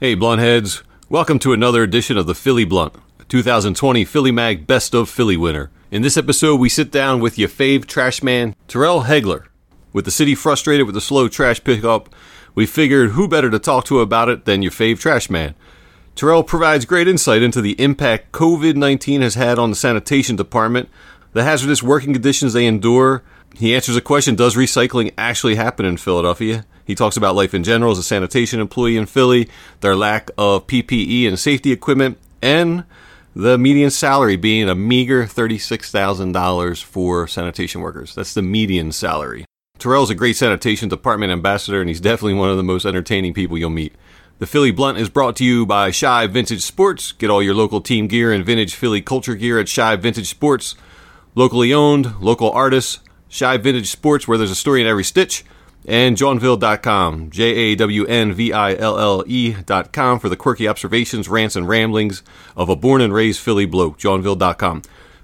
[0.00, 0.84] Hey, Bluntheads.
[1.08, 2.94] Welcome to another edition of the Philly Blunt,
[3.28, 5.72] 2020 Philly Mag Best of Philly winner.
[5.90, 9.46] In this episode, we sit down with your fave trash man, Terrill Haigler.
[9.92, 12.14] With the city frustrated with the slow trash pickup,
[12.54, 15.56] we figured who better to talk to about it than your fave trash man.
[16.14, 20.88] Terrill provides great insight into the impact COVID 19 has had on the sanitation department,
[21.32, 23.24] the hazardous working conditions they endure.
[23.54, 26.64] He answers a question Does recycling actually happen in Philadelphia?
[26.84, 29.48] He talks about life in general as a sanitation employee in Philly,
[29.80, 32.84] their lack of PPE and safety equipment, and
[33.34, 38.14] the median salary being a meager $36,000 for sanitation workers.
[38.14, 39.44] That's the median salary.
[39.78, 43.56] Terrill's a great sanitation department ambassador, and he's definitely one of the most entertaining people
[43.56, 43.94] you'll meet.
[44.38, 47.12] The Philly Blunt is brought to you by Shibe Vintage Sports.
[47.12, 50.74] Get all your local team gear and vintage Philly culture gear at Shibe Vintage Sports.
[51.34, 55.44] Locally owned, local artists, Shibe Vintage Sports, where there's a story in every stitch
[55.86, 61.28] and jawnville.com, J A W N V I L L E.com for the quirky observations,
[61.28, 62.22] rants, and ramblings
[62.56, 64.82] of a born and raised Philly bloke, jawnville.com.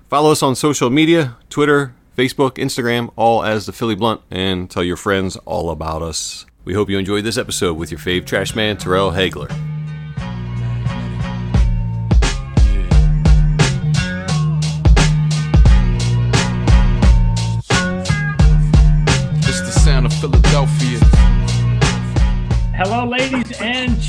[0.09, 4.85] Follow us on social media Twitter, Facebook, Instagram, all as the Philly Blunt, and tell
[4.85, 6.47] your friends all about us.
[6.65, 9.74] We hope you enjoyed this episode with your fave trash man, Terrill Haigler.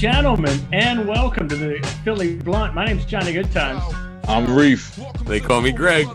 [0.05, 2.75] Gentlemen, and welcome to the Philly Blunt.
[2.75, 3.81] My name is Johnny Goodtimes,
[4.27, 4.99] I'm Reef.
[5.25, 6.07] They call me Greg.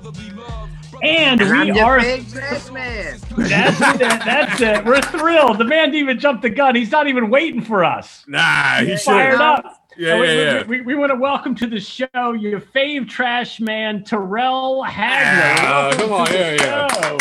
[1.02, 3.18] and And we are big trash man.
[3.36, 3.98] That's it.
[3.98, 4.84] That's it.
[4.84, 5.58] We're thrilled.
[5.58, 6.76] The man didn't even jump the gun.
[6.76, 8.24] He's not even waiting for us.
[8.28, 9.84] Nah, he He's fired up.
[9.98, 10.66] Yeah, And we, yeah, yeah.
[10.68, 12.06] We, we, want to welcome to the show
[12.38, 15.66] your fave trash man, Terrill Haigler.
[15.66, 16.88] Ah, come on, yeah, yeah.
[16.94, 17.18] show.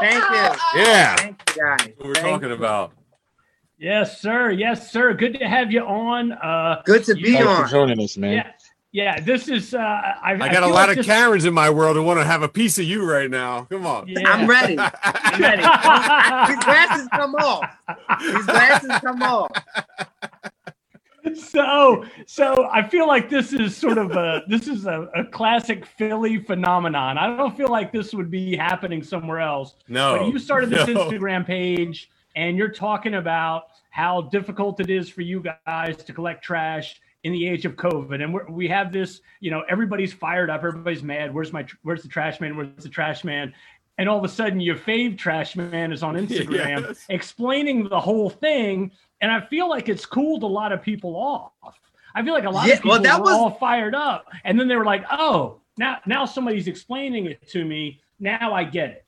[0.00, 0.82] Thank you.
[0.82, 1.16] Yeah.
[1.16, 1.88] Thank you, guys.
[1.96, 2.56] What we're Thank talking you.
[2.56, 2.92] about.
[3.80, 4.50] Yes, sir.
[4.50, 5.14] Yes, sir.
[5.14, 6.32] Good to have you on.
[6.32, 7.70] Uh, Good to be Thanks Thanks for on.
[7.88, 8.34] joining us, man.
[8.34, 8.52] yeah,
[8.92, 9.20] yeah.
[9.20, 9.72] This is.
[9.72, 12.20] Uh, I, I got a lot like of this- Karens in my world who want
[12.20, 13.62] to have a piece of you right now.
[13.70, 14.06] Come on.
[14.06, 14.20] Yeah.
[14.30, 14.76] I'm ready.
[15.02, 15.62] I'm ready.
[15.62, 17.64] These glasses come off.
[18.20, 19.50] These glasses come off.
[21.34, 25.84] so so i feel like this is sort of a this is a, a classic
[25.84, 30.16] philly phenomenon i don't feel like this would be happening somewhere else No.
[30.18, 30.94] but you started this no.
[31.10, 36.42] instagram page and you're talking about how difficult it is for you guys to collect
[36.42, 38.22] trash in the age of covid.
[38.24, 40.64] And we're, we have this you know everybody's fired up.
[40.64, 41.34] Everybody's mad.
[41.34, 42.56] Where's my where's the trash man?
[42.56, 43.52] Where's the trash man?
[43.98, 47.04] And all of a sudden your fave trash man is on instagram Yes.
[47.10, 48.90] explaining the whole thing.
[49.20, 51.52] And i feel like it's cooled a lot of people off.
[52.14, 54.24] I feel like a lot Yeah, of people well, that were was- all fired up.
[54.44, 58.00] And then they were like oh now now somebody's explaining it to me.
[58.18, 59.04] Now i get it.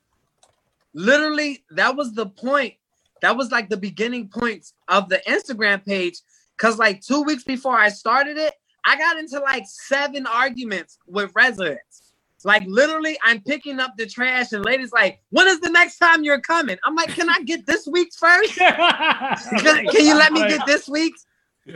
[0.93, 2.75] Literally, that was the point.
[3.23, 6.15] That was like the beginning points of the Instagram page.
[6.57, 8.53] Cause like two weeks before I started it,
[8.85, 12.11] I got into like seven arguments with residents.
[12.43, 16.25] Like literally, I'm picking up the trash, and ladies like, "When is the next time
[16.25, 18.55] you're coming?" I'm like, "Can I get this week's first?
[18.55, 18.67] Can,
[19.87, 21.25] can you let me get this week's?"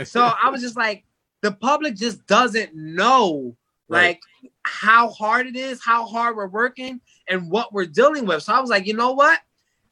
[0.04, 1.06] So I was just like,
[1.42, 3.56] the public just doesn't know
[3.90, 4.08] Right.
[4.08, 4.22] like
[4.64, 8.44] how hard it is, how hard we're working, and what we're dealing with.
[8.44, 9.40] So I was like, you know what?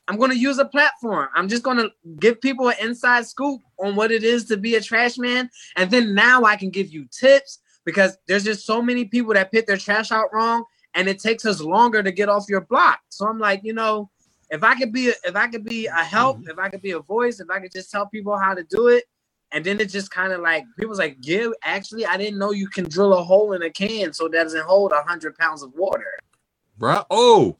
[0.07, 1.29] I'm gonna use a platform.
[1.33, 1.89] I'm just gonna
[2.19, 5.89] give people an inside scoop on what it is to be a trash man, and
[5.89, 9.67] then now I can give you tips because there's just so many people that put
[9.67, 12.99] their trash out wrong, and it takes us longer to get off your block.
[13.09, 14.09] So I'm like, you know,
[14.49, 16.49] if I could be, a, if I could be a help, mm-hmm.
[16.49, 18.87] if I could be a voice, if I could just tell people how to do
[18.87, 19.05] it,
[19.51, 22.67] and then it just kind of like people's like, yeah, actually, I didn't know you
[22.67, 25.73] can drill a hole in a can so it doesn't hold a hundred pounds of
[25.75, 26.19] water.
[26.79, 27.05] Bruh.
[27.09, 27.55] Oh,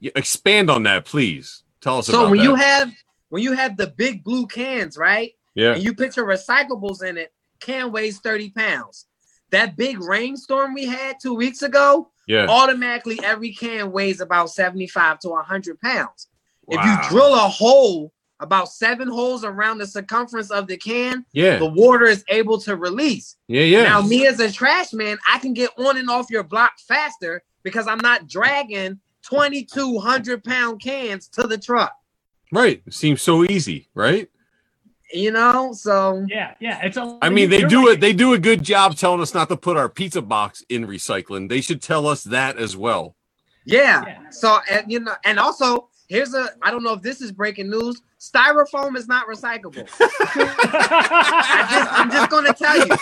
[0.00, 1.62] Yeah, expand on that, please.
[1.80, 2.44] Tell us So when that.
[2.44, 2.92] you have
[3.30, 5.74] when you have the big blue cans, right, yeah.
[5.74, 9.06] and you put your recyclables in it, can weighs thirty pounds.
[9.50, 12.46] That big rainstorm we had two weeks ago, Yeah.
[12.48, 16.28] automatically every can weighs about seventy-five to hundred pounds.
[16.66, 16.78] Wow.
[16.78, 21.58] If you drill a hole about seven holes around the circumference of the can, Yeah.
[21.58, 23.36] the water is able to release.
[23.48, 23.62] Yeah.
[23.64, 23.82] Yeah.
[23.82, 27.42] Now, me as a trash man, I can get on and off your block faster
[27.62, 28.98] because I'm not dragging
[29.30, 31.94] 2,200 pound cans to the truck.
[32.52, 32.82] right.
[32.90, 34.28] Seems so easy, right?
[35.12, 37.94] You know, so yeah yeah it's a I mean, they do right.
[37.96, 38.00] it.
[38.00, 41.48] They do a good job telling us not to put our pizza box in recycling.
[41.48, 43.16] They should tell us that as well.
[43.64, 44.04] yeah.
[44.06, 44.30] Yeah.
[44.30, 47.70] So and you know, and also here's a I don't know if this is breaking
[47.70, 48.00] news.
[48.20, 49.88] Styrofoam is not recyclable.
[50.00, 52.94] I just I'm just gonna tell you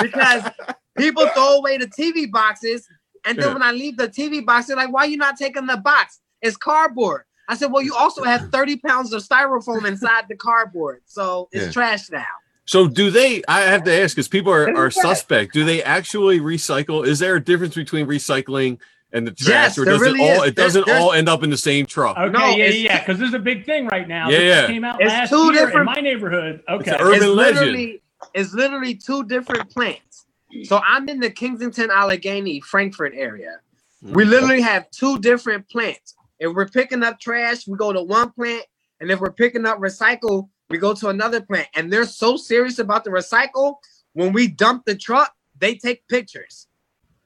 [0.00, 0.50] because
[0.96, 2.88] people throw away the TV boxes,
[3.24, 3.52] and then Yeah.
[3.54, 6.20] when I leave the TV box, they're like, "Why are you not taking the box?
[6.42, 11.02] It's cardboard." I said, "Well, you also have 30 pounds of styrofoam inside the cardboard,
[11.06, 11.72] so it's Yeah.
[11.72, 12.24] trash now."
[12.66, 13.42] So do they?
[13.46, 15.52] I have to ask because people are, are suspect.
[15.52, 17.06] Do they actually recycle?
[17.06, 18.78] Is there a difference between recycling
[19.12, 20.42] and the trash, Yes, or does really it all?
[20.44, 20.48] is.
[20.48, 22.16] It doesn't There's- all end up in the same truck.
[22.16, 24.28] Okay, No, yeah, it's- yeah, because there's a big thing right now.
[24.30, 24.66] Yeah, that yeah.
[24.66, 26.62] came out It's last two year different- in my neighborhood.
[26.68, 27.58] Okay, an urban it's legend.
[27.60, 30.23] literally it's literally two different plants.
[30.62, 33.58] So I'm in the Kensington, Allegheny, Frankford area.
[34.02, 36.14] We literally have two different plants.
[36.38, 38.64] If we're picking up trash, we go to one plant,
[39.00, 41.68] and if we're picking up recycle, we go to another plant.
[41.74, 43.76] And they're so serious about the recycle.
[44.12, 46.68] When we dump the truck, they take pictures.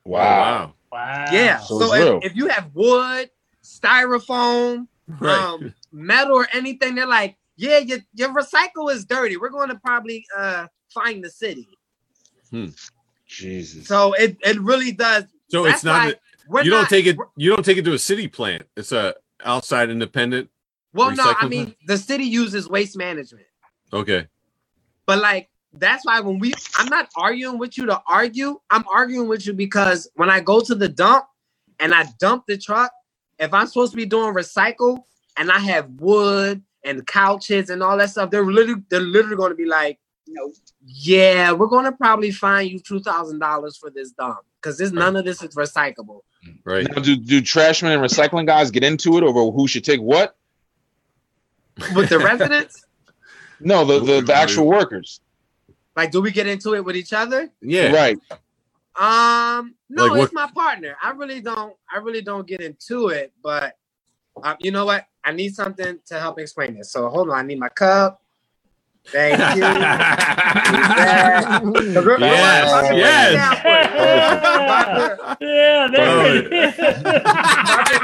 [0.07, 0.75] Oh, Wow.
[0.93, 1.25] wow.
[1.33, 1.59] Yeah.
[1.59, 3.31] So So, if, if you have wood,
[3.65, 5.41] styrofoam, Right.
[5.41, 9.37] um, metal, or anything, they're like, yeah, your, your recycle is dirty.
[9.37, 11.69] We're going to probably uh find the city.
[13.29, 13.87] Jesus.
[13.87, 15.25] So it, it really does.
[15.49, 16.07] so that's it's not.
[16.07, 16.15] why
[16.49, 17.17] we're you don't take it.
[17.37, 18.63] You don't take it to a city plant.
[18.77, 19.15] It's a
[19.45, 20.51] outside independent.
[20.95, 23.47] Well, no, I recycle mean the city uses waste management,
[23.93, 24.27] Okay.
[25.07, 28.59] but like that's why when we, I'm not arguing with you to argue.
[28.71, 31.27] I'm arguing with you because when I go to the dump
[31.79, 32.91] and I dump the truck,
[33.39, 35.01] if I'm supposed to be doing recycle
[35.37, 39.51] and I have wood and couches and all that stuff, they're literally they're literally going
[39.51, 39.99] to be like,
[40.31, 40.53] No.
[40.85, 44.93] yeah, we're going to probably fine you two thousand dollars for this dump because this
[44.93, 46.21] none of this is recyclable.
[46.65, 46.87] Right.
[46.95, 50.37] Now, do do trashmen and recycling guys get into it over who should take what?
[51.95, 52.85] With the residents,
[53.61, 55.21] No, the the, the actual workers.
[55.97, 57.51] like, do we get into it with each other?
[57.61, 57.93] Yeah.
[57.93, 58.19] Right.
[58.97, 60.97] Um, no, Like what- it's my partner.
[61.03, 61.75] I really don't.
[61.93, 63.33] I really don't get into it.
[63.43, 63.77] But
[64.43, 65.07] uh, you know what?
[65.25, 66.91] I need something to help explain this.
[66.93, 67.37] So hold on.
[67.37, 68.23] I need my cup.
[69.11, 69.63] Thank you.
[72.19, 73.35] Yes, yes.
[75.41, 76.75] Yeah, there it is.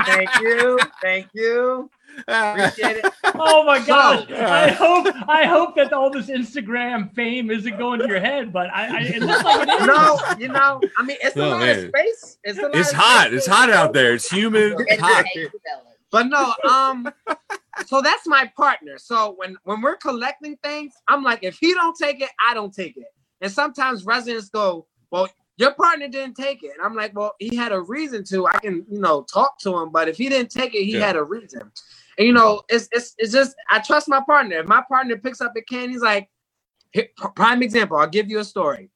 [0.07, 0.79] Thank you.
[1.03, 1.91] Thank you.
[2.29, 3.13] Oh Appreciate it.
[3.35, 4.25] Oh my gosh!
[4.29, 8.53] So- I hope I hope that all this Instagram fame isn't going to your head,
[8.53, 9.87] but I, I it looks like it is.
[9.87, 11.79] No, you know, I mean, it's a No, lot man.
[11.87, 12.39] of space.
[12.45, 12.75] It's a lot.
[12.77, 13.27] It's of hot.
[13.27, 13.37] space.
[13.39, 14.15] It's hot out there.
[14.15, 14.75] It's humid.
[14.87, 15.25] It's hot.
[16.11, 17.13] But no, um,
[17.87, 18.99] so that's my partner.
[18.99, 22.73] So when when we're collecting things, I'm like, if he don't take it, I don't
[22.73, 23.07] take it.
[23.41, 27.57] And sometimes residents go, "Well, your partner didn't take it," and I'm like, "Well, he
[27.57, 28.47] had a reason to.
[28.47, 29.91] I can, you know, talk to him.
[29.91, 31.07] But if he didn't take it, he Yeah.
[31.07, 31.73] had a reason."
[32.17, 34.59] And you know, it's it's it's just I trust my partner.
[34.61, 36.31] If my partner picks up a can, he's like,
[37.35, 37.97] prime example.
[37.97, 38.91] I'll give you a story.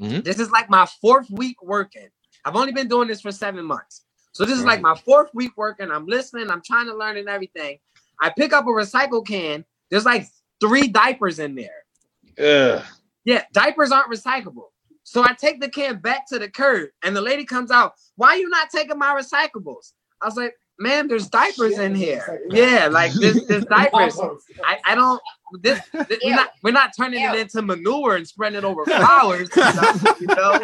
[0.00, 0.22] Mhm.
[0.22, 2.08] This is like my fourth week working.
[2.44, 4.04] I've only been doing this for seven months.
[4.32, 5.90] So this is like my fourth week working.
[5.90, 6.50] I'm listening.
[6.50, 7.78] I'm trying to learn and everything.
[8.20, 9.64] I pick up a recycle can.
[9.90, 10.26] There's like
[10.60, 12.76] three diapers in there.
[12.78, 12.84] Ugh.
[13.24, 14.68] Yeah, diapers aren't recyclable.
[15.02, 17.94] So I take the can back to the curb, and the lady comes out.
[18.16, 19.92] Why are you not taking my recyclables?
[20.22, 22.40] I was like, ma'am, there's diapers in here.
[22.48, 24.18] Yeah, like this, there's diapers.
[24.64, 25.20] I, I don't.
[25.60, 29.48] This, this we're not we're not turning it into manure and spreading it over flowers.
[29.54, 30.60] you know, you know?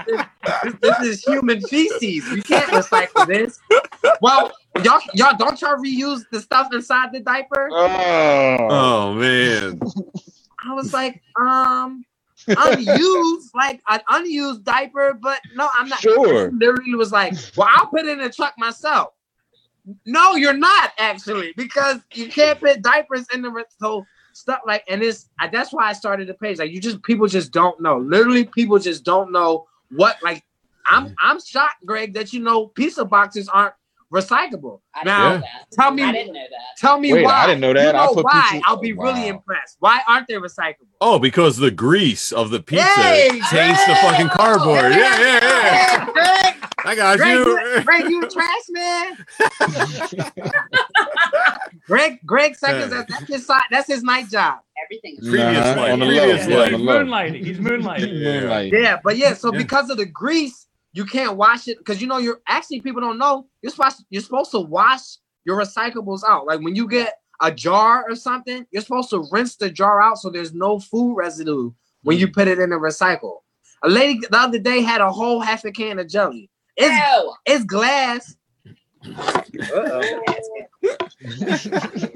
[0.62, 2.30] This, this is human feces.
[2.30, 3.60] We can't recycle this.
[4.20, 4.52] Well,
[4.82, 7.68] y'all y'all don't y'all reuse the stuff inside the diaper?
[7.72, 8.56] Oh.
[8.70, 9.80] Oh man.
[10.68, 12.04] I was like, um,
[12.48, 16.00] unused, like an unused diaper, but no, I'm not.
[16.00, 16.50] Sure.
[16.50, 19.12] Literally was like, well, I'll put it in the truck myself.
[20.04, 25.02] No, you're not actually because you can't put diapers in the so stuff like, and
[25.02, 26.58] it's that's why I started the page.
[26.58, 27.98] Like, you just people just don't know.
[27.98, 30.42] Literally, people just don't know what like.
[30.88, 33.74] I'm I'm shocked, Greg, that you know pizza boxes aren't
[34.12, 34.80] recyclable.
[34.94, 35.66] I didn't Now, know that.
[35.72, 36.76] tell me- I didn't know that.
[36.78, 37.32] tell me Wait, why.
[37.32, 37.94] I didn't know that.
[37.94, 38.48] You I know put why?
[38.52, 39.26] pizza- I'll be really Wow.
[39.38, 39.76] impressed.
[39.80, 40.86] Why aren't they recyclable?
[41.00, 44.92] Oh, because the grease of the pizza Hey, taints the fucking cardboard.
[44.92, 46.04] Yeah, yeah, yeah.
[46.06, 47.58] Hey, Greg, I got Greg, you.
[47.58, 49.16] you, Greg, you trash man.
[51.86, 52.92] Greg, Greg seconds.
[52.92, 53.04] Yeah.
[53.08, 53.62] That's, that's his side.
[53.70, 54.58] That's his night job.
[54.84, 55.16] Everything.
[55.18, 56.70] Previous Nah, life, on the previous low, life.
[56.70, 57.44] He's moonlighting.
[57.44, 58.72] He's moonlighting.
[58.72, 58.78] Yeah.
[58.78, 59.34] Yeah, but yeah.
[59.34, 59.58] So Yeah.
[59.58, 60.65] because of the grease,
[60.96, 64.22] you can't wash it because you know you're actually people don't know you're supposed you're
[64.22, 66.46] supposed to wash your recyclables out.
[66.46, 70.18] Like when you get a jar or something, you're supposed to rinse the jar out
[70.18, 71.70] so there's no food residue
[72.02, 73.40] when you put it in the recycle.
[73.84, 76.50] A lady the other day had a whole half a can of jelly.
[76.76, 77.36] It's No.
[77.44, 78.34] it's glass.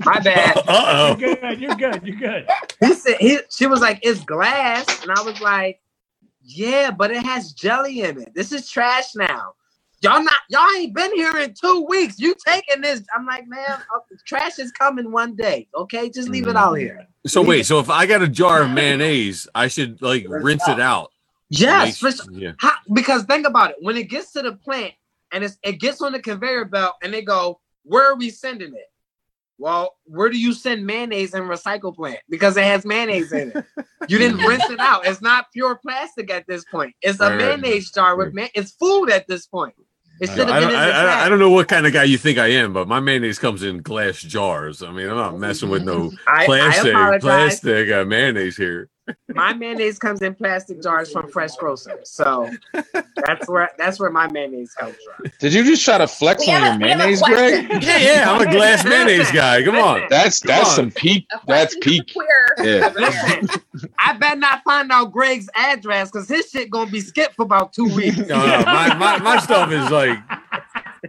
[0.05, 0.57] My bad.
[0.57, 1.17] Uh oh.
[1.19, 1.61] You're good.
[1.61, 2.03] You're good.
[2.07, 2.49] You're good.
[2.81, 5.03] He said he she was like, it's glass.
[5.03, 5.81] And I was like,
[6.43, 8.35] Yeah, but it has jelly in it.
[8.35, 9.55] This is trash now.
[10.03, 12.19] Y'all not y'all ain't been here in two weeks.
[12.19, 13.03] You taking this?
[13.15, 15.69] I'm like, man, uh, trash is coming one day.
[15.75, 17.07] Okay, just leave it out here.
[17.27, 20.81] So wait, so if I got a jar of mayonnaise, I should like rinse it
[20.81, 21.13] out.
[21.51, 22.13] Yes, sure.
[22.31, 22.53] yeah.
[22.59, 23.77] How, because think about it.
[23.81, 24.95] When it gets to the plant
[25.33, 28.73] and it's, it gets on the conveyor belt and they go, where are we sending
[28.73, 28.90] it?
[29.61, 32.21] Well, where do you send mayonnaise in recycle plant?
[32.31, 33.64] Because it has mayonnaise in it.
[34.09, 35.07] You didn't rinse it out.
[35.07, 36.95] It's not pure plastic at this point.
[37.02, 37.61] It's a Right, right.
[37.61, 38.49] mayonnaise jar with man.
[38.55, 39.75] It's food at this point.
[40.19, 41.93] It I should don't, have been I, in I- I don't know what kind of
[41.93, 44.83] guy you think I am, but my mayonnaise comes in glass jars.
[44.83, 48.88] I mean, I'm not messing with no I, I plastic, plastic uh, mayonnaise here.
[49.29, 52.50] My mayonnaise comes in plastic jars from Fresh Grocers, so
[53.26, 55.31] that's where that's where my mayonnaise comes from.
[55.38, 57.23] Did you just try to flex We on have your a- we have a mayonnaise.
[57.23, 57.83] Greg?
[57.83, 59.62] Yeah, yeah, I'm a glass mayonnaise guy.
[59.62, 60.02] Come on.
[60.11, 60.75] That's Come that's on.
[60.76, 61.26] some peak.
[61.47, 62.14] That's question peak.
[62.59, 62.93] Yeah.
[63.99, 67.73] I better not find out Greg's address because his shit gonna be skipped for about
[67.73, 68.17] two weeks.
[68.19, 70.19] No, no, my, my, my stuff is like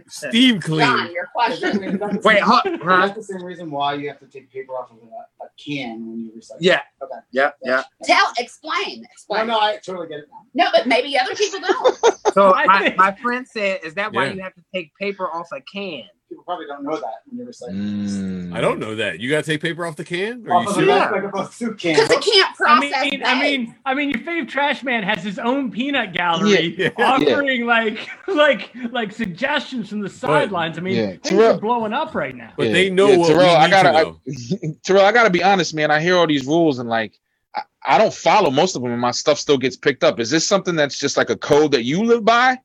[0.08, 0.80] steam clean.
[0.80, 1.98] John, your question.
[2.22, 2.60] Wait, huh?
[2.64, 3.06] huh?
[3.06, 6.06] That's the same reason why you have to take paper off of a, a can
[6.08, 6.56] when you recycle.
[6.60, 6.80] Yeah.
[7.02, 7.14] Okay.
[7.32, 7.82] Yeah, yeah.
[8.04, 9.46] Tell, explain, No, explain.
[9.48, 10.64] no, I totally get it now.
[10.64, 11.98] No, but maybe other people don't.
[12.32, 14.32] So my, my friend said, "Is that why Yeah.
[14.34, 17.46] you have to take paper off a can?" People probably don't know that when you're
[17.46, 18.06] recycling.
[18.08, 18.56] Mm.
[18.56, 19.20] I don't know that.
[19.20, 20.46] You got to take paper off the can?
[20.48, 20.88] Are Off you of, serious?
[20.96, 21.10] Yeah.
[21.10, 21.94] like, like a soup can.
[21.94, 23.02] Because it can't I process.
[23.10, 26.88] mean, I mean, I mean, your fave trash man has his own peanut gallery, Yeah.
[26.96, 30.78] offering like, like, like suggestions from the sidelines.
[30.78, 31.06] I mean, Yeah.
[31.10, 32.54] things Terrill- are blowing up right now.
[32.56, 32.72] But Yeah.
[32.72, 34.74] they know Yeah, what Terrill, we I gotta- to know.
[34.82, 35.90] Terrill, I gotta be honest, man.
[35.90, 37.18] I hear all these rules and like
[37.54, 40.18] I, I don't follow most of them, and my stuff still gets picked up.
[40.18, 42.56] Is this something that's just like a code that you live by?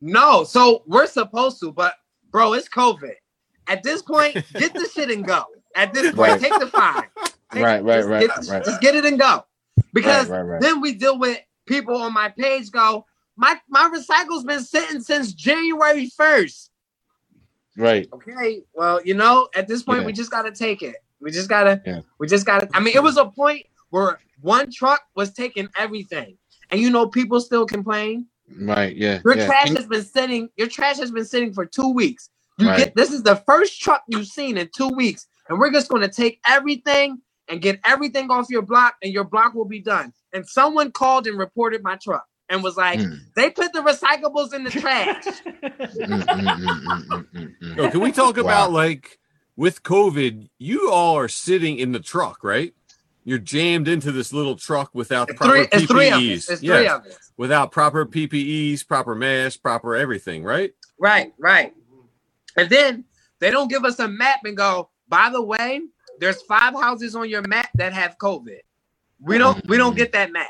[0.00, 1.94] No, so we're supposed to, but
[2.36, 3.14] bro, it's COVID.
[3.66, 5.44] At this point, get the shit and go.
[5.74, 6.40] At this point, Right.
[6.40, 7.04] take the fine.
[7.50, 8.62] Take- Right, right, right, get- right.
[8.62, 9.44] Just get it and go.
[9.94, 10.60] Because right, right.
[10.60, 15.32] then we deal with people on my page go, my my recycle's been sitting since
[15.32, 16.68] January 1st.
[17.78, 18.06] Right.
[18.12, 20.06] Okay, well, you know, at this point, Yeah.
[20.06, 20.96] we just gotta take it.
[21.20, 22.00] We just gotta, Yeah.
[22.18, 22.68] we just gotta.
[22.74, 26.36] I mean, it was a point where one truck was taking everything,
[26.70, 28.26] and you know, people still complain.
[28.60, 28.96] Right.
[28.96, 29.20] Yeah.
[29.24, 29.46] Your yeah.
[29.46, 30.48] trash Can- has been sitting.
[30.56, 32.30] Your trash has been sitting for two weeks.
[32.58, 32.78] You Right.
[32.78, 36.02] get this is the first truck you've seen in two weeks, and we're just going
[36.02, 40.12] to take everything and get everything off your block, and your block will be done.
[40.32, 44.54] And someone called and reported my truck and was like, Mm, "They put the recyclables
[44.54, 45.24] in the trash."
[45.56, 47.76] mm, mm, mm, mm, mm, mm, mm.
[47.76, 48.42] Yo, can we talk Wow.
[48.42, 49.18] about like
[49.56, 52.72] with COVID, you all are sitting in the truck, right?
[53.26, 56.48] You're jammed into this little truck without It's proper three, it's three of PPEs.
[56.48, 56.62] us.
[56.62, 57.04] Yes, three of
[57.36, 60.72] without proper PPEs, proper masks, proper everything, right?
[60.96, 61.74] Right, right.
[62.56, 63.04] And then
[63.40, 65.80] they don't give us a map and go, by the way,
[66.20, 68.60] there's five houses on your map that have COVID.
[69.20, 70.46] We don't we don't get that map.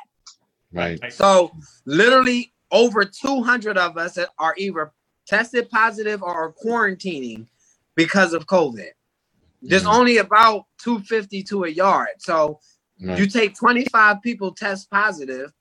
[0.71, 1.01] Right.
[1.11, 1.53] So
[1.87, 4.93] literally over 200 of us are either
[5.27, 7.47] tested positive or quarantining
[7.95, 8.91] because of COVID.
[9.63, 9.95] There's Mhm.
[9.95, 12.09] only about 250 to a yard.
[12.19, 12.61] So
[13.01, 13.19] Right.
[13.19, 15.53] you take 25 people test positive,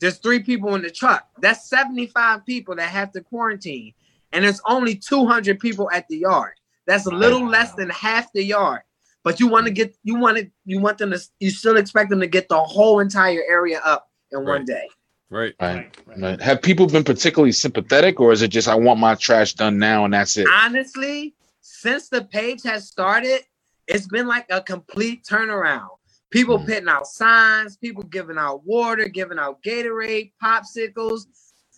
[0.00, 1.28] there's three people in the truck.
[1.40, 3.92] That's 75 people that have to quarantine.
[4.32, 6.54] And there's only 200 people at the yard.
[6.86, 8.80] That's a little less than half the yard.
[9.22, 12.08] But you want to get you want to you want them to you still expect
[12.08, 14.66] them to get the whole entire area up in one Right.
[14.66, 14.88] day.
[15.28, 15.54] Right.
[15.60, 15.94] Right.
[16.16, 16.40] Right.
[16.40, 20.04] Have people been particularly sympathetic, or is it just I want my trash done now
[20.06, 20.48] and that's it?
[20.48, 23.42] honestly, since the page has started,
[23.90, 25.90] it's been like a complete turnaround.
[26.32, 26.66] People Mm.
[26.66, 31.26] putting out signs, people giving out water, giving out Gatorade, popsicles,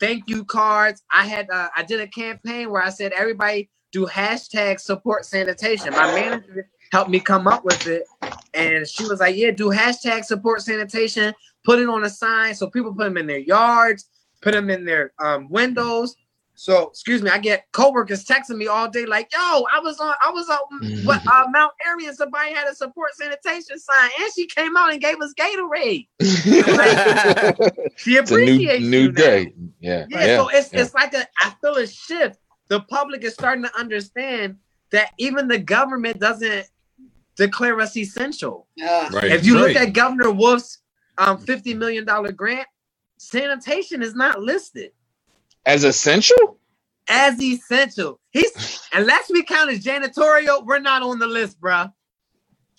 [0.01, 1.03] thank you cards.
[1.13, 5.93] I had uh, I did a campaign where I said everybody do hashtag support sanitation.
[5.95, 8.05] My manager helped me come up with it,
[8.55, 11.35] and she was like, "Yeah, do hashtag support sanitation.
[11.65, 14.07] Put it on a sign so people put them in their yards,
[14.43, 16.17] put them in their um, windows."
[16.55, 20.15] So, excuse me, I get coworkers texting me all day like, "Yo, I was on,
[20.23, 24.31] I was on what uh, Mount Airy and somebody had a support sanitation sign, and
[24.35, 26.09] she came out and gave us Gatorade.
[27.97, 29.23] She it's a new appreciates new you now.
[29.23, 29.55] day.
[29.81, 30.07] Yeah.
[30.09, 30.81] Yeah, so it's yeah.
[30.81, 32.39] it's like a I feel a shift.
[32.69, 34.57] The public is starting to understand
[34.91, 36.67] that even the government doesn't
[37.37, 38.67] declare us essential.
[38.83, 39.15] Ugh.
[39.15, 39.33] Right.
[39.33, 40.79] If you look at Governor Wolf's
[41.19, 42.69] um fifty million dollar grant,
[43.19, 44.93] sanitation is not listed
[45.67, 46.59] as essential.
[47.09, 48.19] as essential.
[48.31, 51.93] He's unless we count as janitorial, we're not on the list, bruh.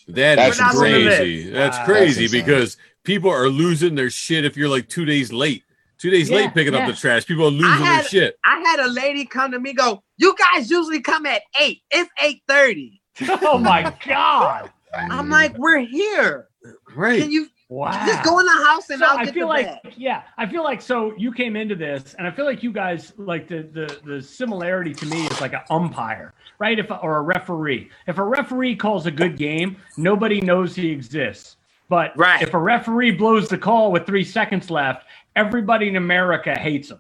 [0.08, 1.50] That That's crazy.
[1.50, 1.86] That's Wow.
[1.86, 5.64] crazy That's because people are losing their shit if you're like two days late.
[5.98, 6.82] Two days Yeah, late picking yeah.
[6.82, 7.26] up the trash.
[7.26, 8.40] People are losing had- their shit.
[8.44, 11.82] I had a lady come to me go, "You guys usually come at eight.
[11.92, 13.02] It's eight thirty.
[13.44, 14.72] oh my god!
[14.94, 16.50] I'm like, "We're here.
[16.96, 17.22] Right.
[17.22, 18.06] Can you Wow.
[18.06, 20.24] just go in the house and so I'll I get feel the like bag." yeah,
[20.38, 23.48] I feel like so you came into this, and I feel like you guys like
[23.48, 26.78] the the the similarity to me is like an umpire, right?
[26.78, 27.90] If or a referee.
[28.08, 31.58] If a referee calls a good game, nobody knows he exists.
[31.90, 32.42] But Right.
[32.42, 37.00] if a referee blows the call with three seconds left, everybody in America hates him.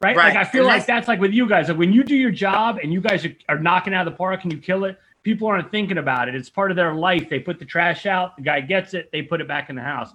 [0.00, 0.16] Right?
[0.16, 0.34] Right.
[0.34, 1.68] Like I feel And like that's- that's like with you guys.
[1.68, 4.16] Like when you do your job and you guys are, are knocking out of the
[4.16, 4.96] park and you kill it,
[5.28, 6.34] people aren't thinking about it.
[6.34, 7.28] It's part of their life.
[7.28, 9.82] They put the trash out, the guy gets it, they put it back in the
[9.82, 10.10] house.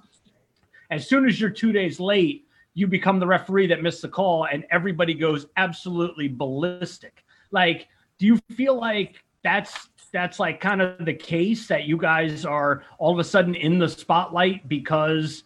[0.89, 4.45] As soon as you're two days late, you become the referee that missed the call,
[4.51, 7.23] and everybody goes absolutely ballistic.
[7.51, 12.43] Like, do you feel like that's that's like kind of the case that you guys
[12.43, 15.43] are all of a sudden in the spotlight because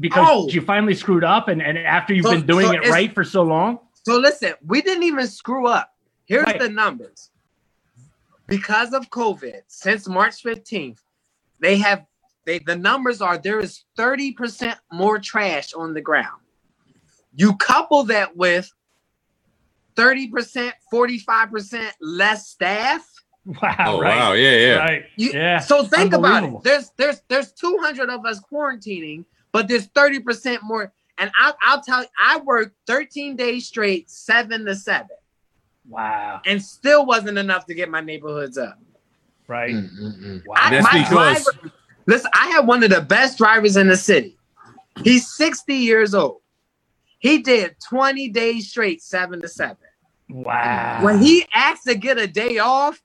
[0.00, 0.48] because Oh.
[0.48, 3.22] you finally screwed up and, and after you've So- been doing so it right for
[3.22, 3.78] so long?
[4.04, 5.94] So listen, we didn't even screw up.
[6.26, 6.58] Here's Right.
[6.58, 7.30] the numbers.
[8.48, 10.98] Because of COVID, since March 15th,
[11.60, 12.04] they have
[12.46, 16.40] they the numbers are there is 30% more trash on the ground.
[17.34, 18.72] You couple that with
[19.96, 23.06] 30%, 45% less staff.
[23.44, 23.76] Wow.
[23.86, 24.18] Oh right.
[24.18, 24.76] wow, yeah, yeah.
[24.76, 25.04] Right.
[25.16, 26.54] You, Yeah, So think about it.
[26.64, 30.92] There's there's there's 200 of us quarantining, but there's 30% more.
[31.18, 35.16] And I'll, I'll tell you, I worked 13 days straight, seven to seven,
[35.88, 36.40] Wow.
[36.46, 38.78] and still wasn't enough to get my neighborhoods up.
[39.46, 39.74] Right.
[39.74, 40.42] Mm-mm-mm.
[40.46, 40.54] Wow.
[40.58, 41.72] I, And that's my because- driver,
[42.06, 44.36] listen, I had one of the best drivers in the city.
[45.02, 46.42] He's 60 years old.
[47.20, 49.76] He did 20 days straight, seven to seven.
[50.28, 51.02] wow.
[51.02, 53.00] When he asked to get a day off,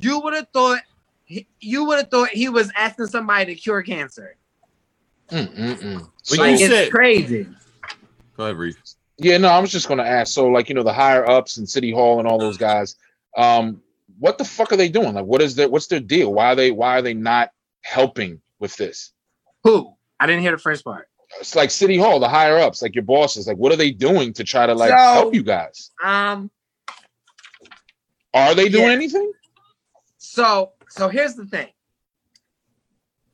[0.00, 0.80] you would have thought
[1.60, 4.36] you would have thought he was asking somebody to cure cancer.
[5.30, 5.98] Mm, mm, mm.
[5.98, 7.46] But So- you Like it's said- crazy.
[8.36, 8.76] Go ahead, Reef.
[9.18, 10.32] Yeah, no, I was just gonna ask.
[10.32, 12.96] So, like, you know, the higher ups and City Hall and all those guys,
[13.36, 13.82] um,
[14.18, 15.14] what the fuck are they doing?
[15.14, 16.32] Like, what is their what's their deal?
[16.32, 17.50] Why are they why are they not
[17.82, 19.12] helping with this?
[19.64, 19.92] Who?
[20.20, 21.08] I didn't hear the first part.
[21.40, 23.46] It's like City Hall, the higher ups, like your bosses.
[23.46, 25.90] Like, what are they doing to try to like So- help you guys?
[26.02, 26.50] Um.
[28.34, 28.92] Are they doing Yeah.
[28.92, 29.32] anything?
[30.18, 31.68] So so here's the thing.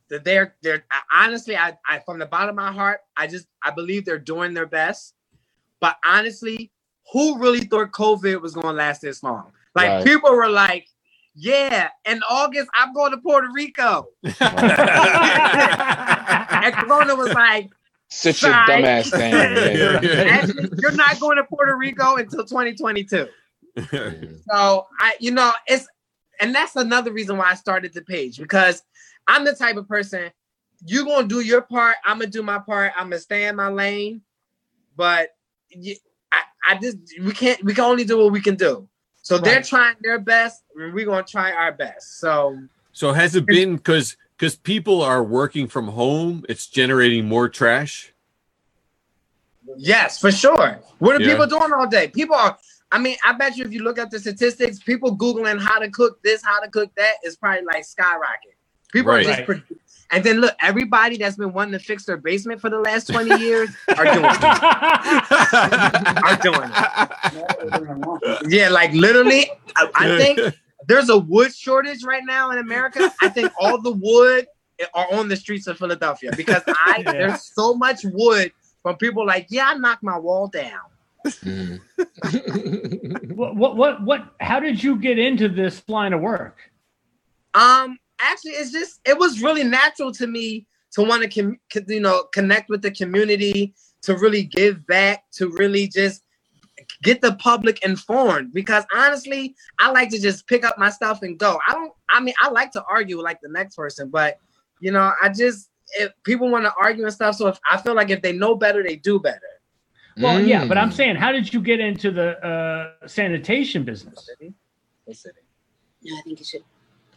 [0.09, 3.47] That they're they're I- honestly I, I from the bottom of my heart I just
[3.63, 5.14] I believe they're doing their best,
[5.81, 6.71] but honestly,
[7.13, 9.51] who really thought COVID was going to last this long?
[9.75, 10.03] Like Right.
[10.03, 10.87] people were like,
[11.35, 14.35] "Yeah, in August I'm going to Puerto Rico," and
[16.77, 17.71] Corona was like,
[18.09, 18.83] Sit your Sorry.
[18.83, 19.55] dumbass down.
[19.55, 20.23] Yeah, yeah.
[20.27, 23.27] "Actually, you're not going to Puerto Rico until 2022."
[24.49, 25.87] So I, you know, it's
[26.41, 28.83] and that's another reason why I started the page because
[29.27, 30.31] I'm the type of person
[30.85, 33.69] you're gonna do your part, I'm gonna do my part, I'm gonna stay in my
[33.69, 34.21] lane,
[34.95, 35.34] but you,
[36.31, 38.87] I, I just we can't we can only do what we can do.
[39.23, 42.19] So they're trying their best, and we're gonna try our best.
[42.19, 42.57] So
[42.93, 48.13] So has it been because because people are working from home, it's generating more trash?
[49.77, 50.81] yes, for sure.
[50.99, 51.27] What are Yeah.
[51.31, 52.07] people doing all day?
[52.09, 52.57] People are.
[52.91, 55.89] I mean, I bet you if you look at the statistics, people googling how to
[55.89, 58.55] cook this, how to cook that is probably like skyrocket.
[58.93, 59.21] People Right.
[59.21, 59.47] are just Right.
[60.15, 63.07] Pro- and then look, everybody that's been wanting to fix their basement for the last
[63.07, 64.43] 20 years are doing it.
[66.23, 68.51] Are doing it.
[68.51, 70.39] Yeah, like literally, I, I think
[70.87, 73.11] there's a wood shortage right now in America.
[73.21, 74.47] I think all the wood
[74.93, 77.11] are on the streets of Philadelphia because I Yeah.
[77.11, 78.51] there's so much wood
[78.83, 80.79] from people like, yeah, I knocked my wall down.
[81.25, 81.79] Mm.
[83.35, 86.57] what, what, what, what, how did you get into this line of work?
[87.53, 91.85] Um, actually, it's just it was really natural to me to want to com- co-
[91.87, 96.23] you know connect with the community, to really give back, to really just
[97.03, 98.53] get the public informed.
[98.53, 101.59] Because honestly, I like to just pick up my stuff and go.
[101.67, 101.93] I don't.
[102.09, 104.39] I mean, I like to argue like the next person, but
[104.79, 107.35] you know, I just if people want to argue and stuff.
[107.35, 109.39] So if I feel like if they know better, they do better.
[110.17, 110.93] Well, yeah, but I'm Mm.
[110.93, 114.29] saying, how did you get into the uh, sanitation business?
[115.05, 115.31] Listen.
[116.01, 116.63] No, I think you should.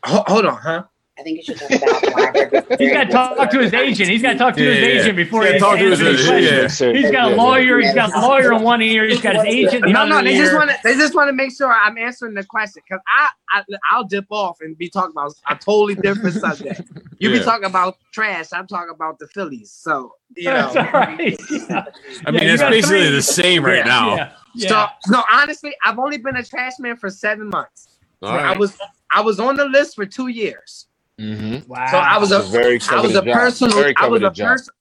[0.04, 0.84] Ho- hold on, huh?
[1.18, 4.08] I think you should talk about why He's got to talk to his agent.
[4.08, 5.00] He's got to talk to his Yeah, yeah.
[5.00, 6.92] agent before he talk to his agent, any yeah.
[7.02, 7.80] He's got a lawyer.
[7.80, 9.04] He's got a lawyer in one ear.
[9.08, 9.74] He's got his agent.
[9.74, 10.76] in the No, no, they just want to.
[10.84, 14.26] They just want to make sure I'm answering the question because I, I, I'll dip
[14.30, 16.82] off and be talking about a totally different subject.
[17.18, 17.38] You Yeah.
[17.40, 18.46] be talking about trash.
[18.52, 19.72] I'm talking about the Phillies.
[19.72, 20.82] So you That's know.
[20.82, 21.36] all right.
[21.50, 21.84] Yeah.
[22.26, 24.14] I mean, Yeah, you basically three- the same right Yeah, now.
[24.16, 24.32] Yeah.
[24.54, 24.68] yeah.
[25.04, 27.88] So no, honestly, I've only been a trash man for seven months.
[28.22, 28.58] All I right.
[28.58, 28.76] was,
[29.12, 30.87] I was on the list for two years.
[31.18, 31.66] Mhm.
[31.66, 31.86] wow.
[31.90, 33.32] So I was a, a very I was a job.
[33.32, 34.74] personal, Very I was a coveted person,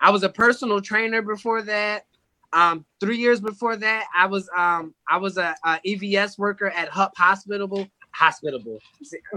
[0.00, 2.04] I was a personal trainer before that.
[2.52, 6.88] Um, three years before that, I was um, I was a, a EVS worker at
[6.88, 7.88] HUP Hospitable.
[8.12, 8.78] Hospitable.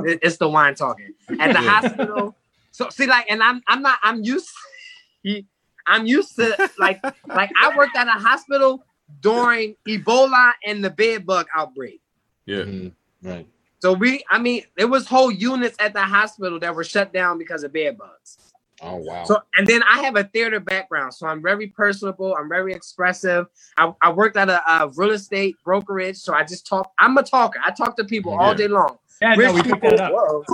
[0.05, 1.81] It's the wine talking at the Yeah.
[1.81, 2.35] hospital.
[2.71, 4.49] So see, like, and I'm I'm not I'm used.
[5.87, 8.83] I'm used to like like I worked at a hospital
[9.21, 12.01] during Ebola and the bed bug outbreak.
[12.45, 12.63] Yeah.
[12.63, 12.93] Mhm.
[13.23, 13.47] Right.
[13.81, 17.37] So we, I mean, there was whole units at the hospital that were shut down
[17.39, 18.39] because of bed bugs.
[18.81, 19.23] Oh wow.
[19.25, 22.35] So and then I have a theater background, so I'm very personable.
[22.39, 23.47] I'm very expressive.
[23.77, 26.91] I, I worked at a, a real estate brokerage, so I just talk.
[26.99, 27.59] I'm a talker.
[27.65, 28.97] I talk to people all day long.
[29.21, 30.13] Yeah, no, we picked that up.
[30.13, 30.45] whoa,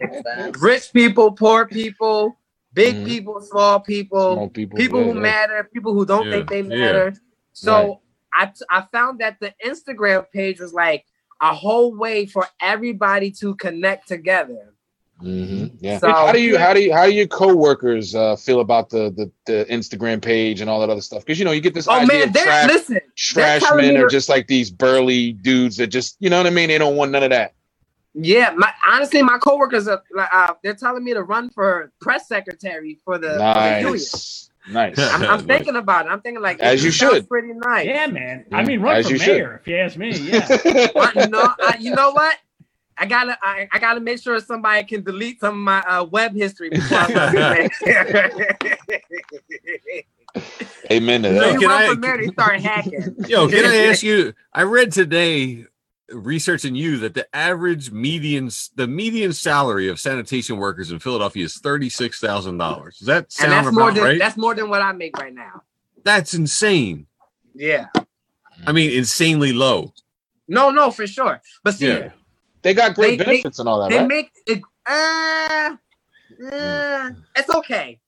[0.00, 0.56] Fix that.
[0.60, 2.38] rich people, poor people,
[2.74, 3.06] big Mhm.
[3.06, 5.20] people, small people, Small people, people yeah, who yeah.
[5.20, 6.68] matter, people who don't Yeah, think they yeah.
[6.68, 7.14] matter.
[7.54, 8.02] So
[8.34, 11.04] I I found that the Instagram page was like
[11.40, 14.74] a whole way for everybody to connect together.
[15.22, 15.98] Mhm, Yeah.
[15.98, 19.10] So- how do you how do you how do your coworkers uh, feel about the,
[19.10, 21.24] the the Instagram page and all that other stuff?
[21.24, 23.00] Because you know you get this Oh idea man, of they're trash, listen.
[23.16, 26.50] trash men me are just like these burly dudes that just you know what I
[26.50, 26.68] mean.
[26.68, 27.54] They don't want none of that.
[28.14, 32.26] Yeah, my honestly, my coworkers are like uh, they're telling me to run for press
[32.28, 34.00] secretary for the, for the union.
[34.70, 35.10] Nice, nice.
[35.12, 35.42] I'm, I'm Nice.
[35.46, 36.10] thinking about it.
[36.10, 37.28] I'm thinking like As you should.
[37.28, 37.86] Pretty nice.
[37.86, 38.44] Yeah, man.
[38.52, 39.34] I mean, run as for you should.
[39.36, 40.10] mayor, if you ask me.
[40.16, 40.46] Yeah.
[40.94, 42.36] But, you know, I, you know what?
[42.96, 46.34] I gotta, I, I gotta make sure somebody can delete some of my uh, web
[46.36, 47.68] history before I
[50.90, 51.42] Amen to mayor.
[51.42, 51.52] Hey, that.
[51.54, 53.14] you can run I- for mayor, they start hacking.
[53.28, 54.32] Yo, can I ask you?
[54.52, 55.64] I read today,
[56.12, 61.56] researching you, that the average median, the median salary of sanitation workers in Philadelphia is
[61.58, 62.98] thirty six thousand dollars.
[62.98, 64.18] Does that And sound that's more about than right?
[64.18, 65.62] that's more than what I make right now.
[66.04, 67.06] That's insane.
[67.54, 67.86] Yeah.
[68.66, 69.92] I mean, insanely low.
[70.48, 71.40] No, no, for sure.
[71.64, 72.10] But see, Yeah.
[72.62, 74.06] They got great They- they- benefits and all that, they right?
[74.08, 74.62] make it.
[74.86, 75.76] Uh,
[76.52, 77.98] uh, it's okay.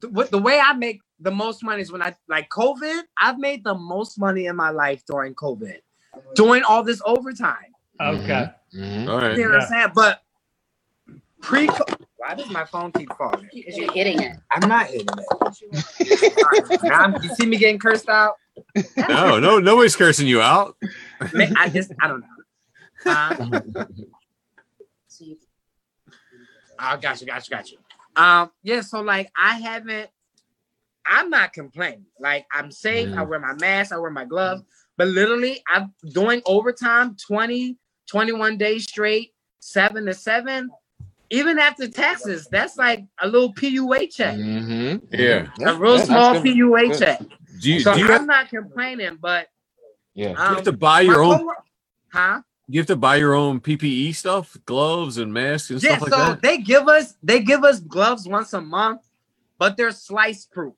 [0.00, 3.02] The, the way I make the most money is when I like COVID.
[3.20, 5.78] I've made the most money in my life during COVID,
[6.34, 7.56] doing all this overtime.
[8.00, 8.46] Okay.
[8.74, 9.08] Mhm.
[9.08, 9.36] All right.
[9.36, 9.62] You know what Yeah.
[9.62, 9.88] I'm saying?
[9.94, 10.22] But
[11.40, 11.66] pre,
[12.18, 13.48] why does my phone keep falling?
[13.52, 14.36] Because you're hitting it.
[14.50, 16.82] I'm not hitting it.
[16.82, 18.34] Now I'm- you see me getting cursed out?
[19.08, 20.76] No, no, nobody's cursing you out.
[21.20, 23.86] I just I don't know.
[25.08, 25.36] So you
[26.78, 27.78] I got you, got you, got you.
[28.16, 30.10] Um, yeah, so like I haven't,
[31.06, 32.06] I'm not complaining.
[32.20, 34.62] Like I'm safe, I wear my mask, I wear my gloves,
[34.98, 37.78] but literally I'm doing overtime 20,
[38.10, 40.70] 21 days straight, seven to seven.
[41.30, 45.02] Even after taxes, that's like a little PUA check, Mhm.
[45.12, 45.48] Yeah.
[45.66, 46.54] a real Yeah, small that's good.
[46.54, 47.20] PUA check.
[47.60, 49.48] Do you, So do you, I'm have, not complaining, but
[50.14, 50.28] Yeah.
[50.30, 51.40] you um, have to buy your own?
[51.40, 51.64] cowork-
[52.12, 52.42] huh?
[52.68, 56.12] You have to buy your own PPE stuff, gloves and masks and Yeah, stuff like
[56.12, 56.42] so that.
[56.42, 59.02] they give us they give us gloves once a month,
[59.58, 60.74] but they're slice proof.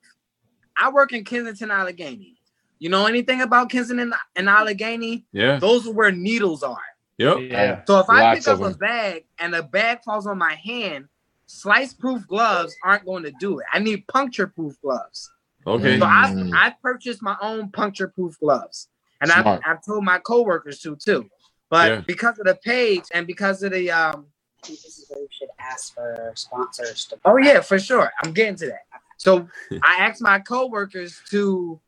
[0.76, 2.37] I work in Kensington, Allegheny.
[2.78, 5.24] You know anything about Kensington and Allegheny?
[5.32, 5.58] Yeah.
[5.58, 6.76] Those are where needles are.
[7.18, 7.38] Yep.
[7.40, 7.84] Yeah.
[7.86, 11.06] So if I pick up of a bag and the bag falls on my hand,
[11.46, 13.66] slice proof gloves aren't going to do it.
[13.72, 15.30] I need puncture proof gloves.
[15.66, 15.98] Okay.
[15.98, 16.50] So I Mm.
[16.54, 18.88] I purchased my own puncture proof gloves,
[19.20, 21.28] and I've, I've told my coworkers to too.
[21.70, 22.00] But Yeah.
[22.06, 24.26] because of the page and because of the um
[24.62, 27.18] this is where you should ask for sponsors to.
[27.24, 28.10] Oh yeah, for sure.
[28.22, 28.82] I'm getting to that.
[29.16, 29.48] So
[29.82, 31.80] I asked my coworkers to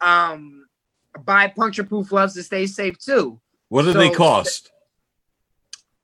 [0.00, 0.66] um
[1.24, 3.40] buy puncture proof gloves to stay safe too.
[3.68, 4.70] What do they cost?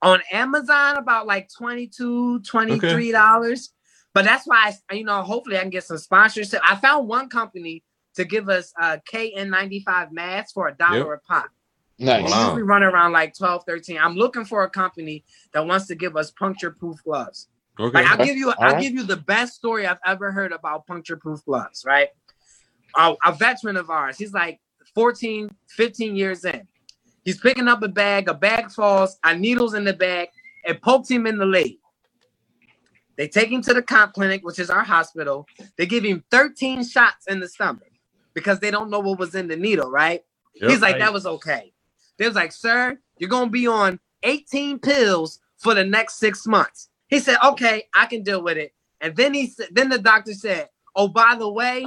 [0.03, 3.69] On Amazon, about like 22 $23.
[4.15, 6.61] But that's why I, you know, hopefully I can get some sponsorship.
[6.65, 7.83] I found one company
[8.15, 11.49] to give us uh KN95 masks for a dollar a pop.
[11.99, 12.31] Nice.
[12.31, 12.45] Wow.
[12.47, 13.99] Usually run around like 12, 13.
[13.99, 17.49] I'm looking for a company that wants to give us puncture proof gloves.
[17.79, 17.95] Okay.
[17.95, 18.83] Like I'll give you, All I'll right.
[18.83, 22.09] give you the best story I've ever heard about puncture proof gloves, right?
[22.97, 24.61] A, a veteran of ours, he's like
[24.95, 26.67] 14, 15 years in.
[27.25, 30.29] He's picking up a bag, a bag falls, a needle's in the bag,
[30.65, 31.79] it pokes him in the leg.
[33.17, 35.47] They take him to the comp clinic, which is our hospital.
[35.77, 37.91] They give him 13 shots in the stomach
[38.35, 40.23] because they don't know what was in the needle, right?
[40.55, 40.71] Yep.
[40.71, 41.01] He's like, Right.
[41.01, 41.73] that was okay.
[42.19, 46.89] They was like, sir, you're gonna be on 18 pills for the next six months.
[47.09, 48.73] He said, okay, I can deal with it.
[49.01, 51.87] And then he said, then the doctor said, oh, by the way,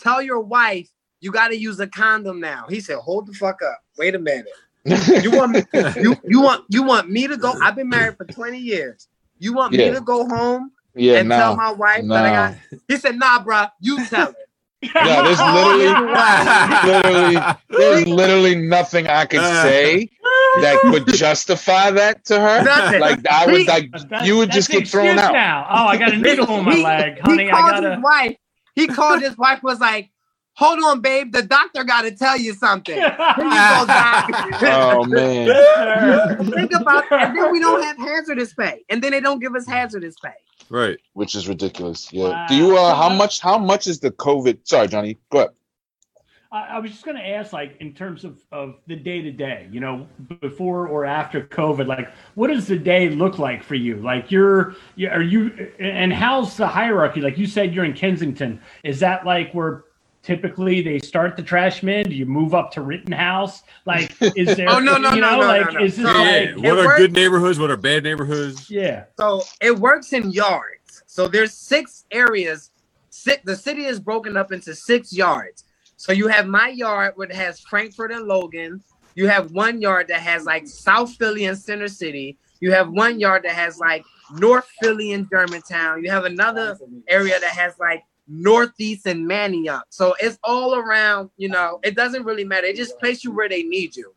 [0.00, 0.88] tell your wife
[1.20, 2.66] you got to use a condom now.
[2.68, 3.78] He said, hold the fuck up.
[3.98, 4.46] Wait a minute.
[5.22, 5.62] You want me?
[6.00, 7.52] You you want you want me to go?
[7.60, 9.08] I've been married for 20 years.
[9.38, 12.80] You want me to go home yeah, and tell my wife that I got?
[12.88, 14.34] He said, nah, bruh, you tell her.
[14.94, 15.88] No, there's literally,
[16.86, 19.62] literally, there's literally nothing I could uh.
[19.62, 20.08] say
[20.62, 22.62] that would justify that to her.
[22.64, 23.00] Nothing.
[23.00, 25.34] Like I would, like That's- you would just the get thrown out.
[25.34, 25.66] Now.
[25.68, 27.50] Oh, I got a needle on my He- leg, he honey.
[27.50, 27.94] I gotta.
[27.96, 28.36] his wife.
[28.74, 29.62] He called his wife.
[29.62, 30.10] Was like,
[30.54, 31.32] "Hold on, babe.
[31.32, 34.70] The doctor got to tell you something." You go.
[34.72, 39.40] Oh man, Think about, and then we don't have hazardous pay, and then they don't
[39.40, 40.32] give us hazardous pay.
[40.68, 40.98] right.
[41.14, 42.12] which is ridiculous.
[42.12, 42.46] Yeah.
[42.48, 42.76] Do you?
[42.76, 43.40] Uh, how much?
[43.40, 44.58] How much is the COVID?
[44.64, 45.18] Sorry, Johnny.
[45.30, 45.50] Go ahead.
[46.52, 49.30] I, I was just going to ask, like, in terms of, of the day to
[49.30, 50.06] day, you know,
[50.40, 53.96] before or after COVID, like, what does the day look like for you?
[53.96, 57.20] Like, you're, you are you, and how's the hierarchy?
[57.20, 58.60] Like you said, you're in Kensington.
[58.82, 59.84] Is that like where
[60.22, 62.04] typically they start the trash man?
[62.04, 63.62] Do you move up to Rittenhouse?
[63.86, 65.84] Like, is there, Oh, no, no, you no, know, no, like, no, no.
[65.84, 66.12] is this No.
[66.12, 67.58] like, What are works- good neighborhoods?
[67.60, 68.68] What are bad neighborhoods?
[68.70, 69.04] yeah.
[69.18, 71.02] So it works in yards.
[71.06, 72.70] So there's six areas.
[73.10, 75.64] Six, the city is broken up into six yards.
[76.00, 78.82] So you have my yard, which has Frankford and Logan.
[79.16, 82.38] You have one yard that has like South Philly and Center City.
[82.60, 86.02] You have one yard that has like North Philly and Germantown.
[86.02, 89.82] You have another area that has like Northeast and Manayunk.
[89.90, 92.66] So it's all around, you know, it doesn't really matter.
[92.66, 94.14] It just place you where they need you.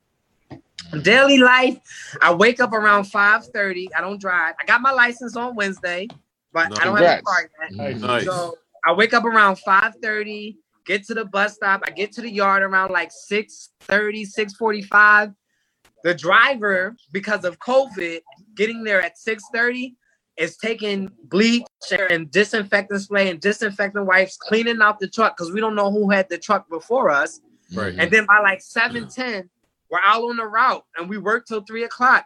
[1.01, 1.79] Daily life,
[2.21, 3.89] I wake up around 5:30.
[3.93, 4.55] I don't drive.
[4.57, 6.07] I got my license on Wednesday,
[6.53, 7.97] but I don't have a car yet.
[7.99, 8.23] Nice.
[8.23, 11.81] So I wake up around 5:30, get to the bus stop.
[11.85, 15.33] I get to the yard around like 6:30, 6:45.
[16.03, 18.21] The driver, because of COVID,
[18.55, 19.95] getting there at 6:30
[20.37, 21.65] is taking bleach
[22.09, 26.09] and disinfectant spray and disinfectant wipes, cleaning out the truck because we don't know who
[26.09, 27.39] had the truck before us.
[27.73, 27.95] Right.
[27.97, 29.49] And then by like 7:10,
[29.89, 32.25] we're out on the route and we work till three o'clock.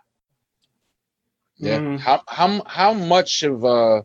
[1.58, 1.80] Yeah.
[1.80, 2.00] Mhm.
[2.00, 4.02] How how how much of uh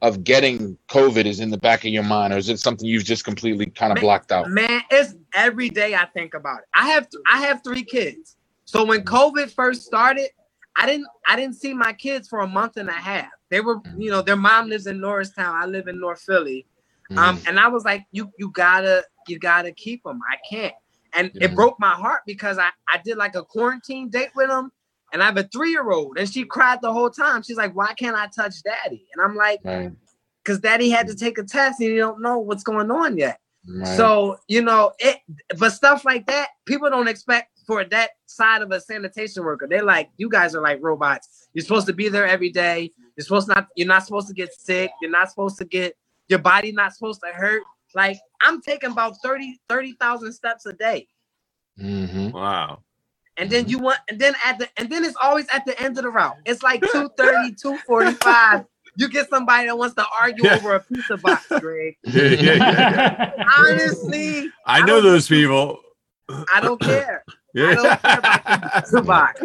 [0.00, 3.04] of getting COVID is in the back of your mind, or is it something you've
[3.04, 4.48] just completely kind of blocked out?
[4.48, 6.66] Man, it's every day I think about it.
[6.74, 8.36] I have I have three kids.
[8.64, 9.14] So when mm-hmm.
[9.14, 10.28] COVID first started,
[10.76, 13.30] I didn't I didn't see my kids for a month and a half.
[13.50, 14.00] They were, mm-hmm.
[14.00, 15.54] you know, their mom lives in Norristown.
[15.54, 16.66] I live in North Philly.
[17.10, 17.48] Um, mm-hmm.
[17.48, 20.20] and I was like, you you gotta you gotta keep them.
[20.30, 20.74] I can't.
[21.14, 21.46] And Yeah.
[21.46, 24.70] it broke my heart because I I did like a quarantine date with them,
[25.12, 27.42] and I have a three year old, and she cried the whole time.
[27.42, 29.06] She's like, why can't I touch daddy?
[29.14, 29.90] And I'm like, right,
[30.44, 33.40] because daddy had to take a test and you don't know what's going on yet.
[33.68, 33.96] right.
[33.96, 35.18] So you know it,
[35.58, 39.66] but stuff like that, people don't expect for that side of a sanitation worker.
[39.68, 41.48] They're like, you guys are like robots.
[41.52, 42.92] You're supposed to be there every day.
[43.16, 43.68] You're supposed not.
[43.76, 44.90] You're not supposed to get sick.
[45.02, 45.96] You're not supposed to get
[46.28, 47.62] your body not supposed to hurt.
[47.94, 51.08] Like I'm taking about 30 30,000 steps a day.
[51.78, 52.32] Mhm.
[52.32, 52.82] Wow.
[53.38, 53.84] And then you mm-hmm.
[53.86, 56.36] want, and then at the, and then it's always at the end of the route.
[56.44, 58.64] It's like 230, 245.
[58.96, 60.56] You get somebody that wants to argue Yeah.
[60.56, 61.96] over a pizza box, Greg.
[62.04, 63.44] Yeah, yeah, yeah.
[63.58, 65.78] Honestly, I I know don't- those people.
[66.52, 67.24] I don't care.
[67.28, 67.74] I Yeah.
[67.74, 69.40] don't care about the pizza box.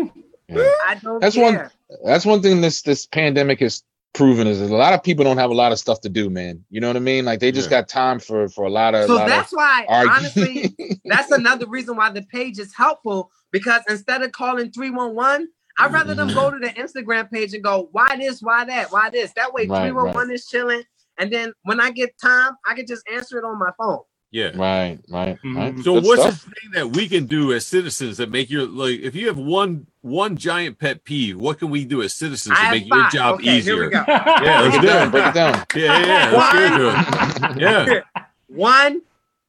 [0.50, 0.72] Yeah.
[0.88, 1.44] I don't That's care.
[1.44, 1.70] one-
[2.04, 5.38] That's one thing this this pandemic has proven is that a lot of people don't
[5.38, 6.64] have a lot of stuff to do, man.
[6.70, 7.26] You know what I mean?
[7.26, 7.82] Like they just Yeah.
[7.82, 9.06] got time for for a lot of.
[9.06, 10.76] So lot that's why, of honestly,
[11.06, 16.14] that's another reason why the page is helpful because instead of calling 311, I'd rather
[16.14, 16.62] them go mm-hmm.
[16.62, 19.32] to the Instagram page and go, why this, why that, why this.
[19.34, 20.84] That way, Right, 311 is chilling.
[21.18, 24.00] And then when I get time, I can just answer it on my phone.
[24.32, 24.48] Yeah.
[24.56, 25.76] right, right, right.
[25.76, 25.82] Mm-hmm.
[25.82, 26.46] So Good what's stuff.
[26.46, 29.38] the thing that we can do as citizens that make your like if you have
[29.38, 32.88] one one giant pet peeve, what can we do as citizens I to have make
[32.88, 33.76] your job okay, easier?
[33.76, 34.04] Here we go.
[34.08, 35.08] Yeah, let's break it do down?
[35.08, 35.12] it.
[35.12, 35.66] Break it down.
[35.76, 36.32] Yeah, yeah, yeah.
[36.32, 38.04] Let's get into it.
[38.16, 38.24] Yeah.
[38.48, 39.02] One,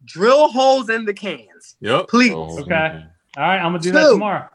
[0.04, 2.08] drill holes in the cans, Yep.
[2.08, 2.34] please.
[2.34, 3.06] Oh, Okay.
[3.36, 4.48] All right, I'm gonna do that tomorrow.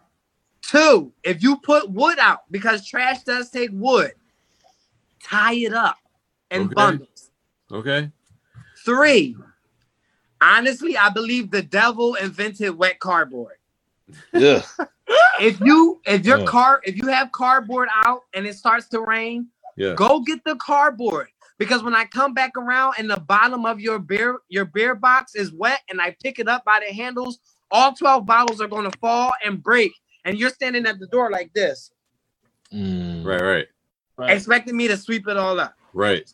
[0.62, 4.14] Two, if you put wood out, because trash does take wood,
[5.24, 5.98] tie it up
[6.52, 6.74] in Okay.
[6.76, 7.32] bundles.
[7.72, 8.12] Okay.
[8.86, 9.36] Three,
[10.42, 13.58] honestly, I believe the devil invented wet cardboard.
[14.34, 14.64] Ugh.
[15.40, 16.46] If you if your Yeah.
[16.46, 19.94] car if you have cardboard out and it starts to rain, Yeah.
[19.96, 21.30] go get the cardboard.
[21.58, 25.36] Because when I come back around and the bottom of your beer your beer box
[25.36, 27.40] is wet and I pick it up by the handles,
[27.72, 29.92] all 12 bottles are gonna fall and break.
[30.26, 31.92] And you're standing at the door like this,
[32.74, 33.26] Mm.
[33.26, 33.68] Right, right.
[34.18, 34.36] Right.
[34.36, 35.74] expecting me to sweep it all up.
[35.94, 36.32] Right.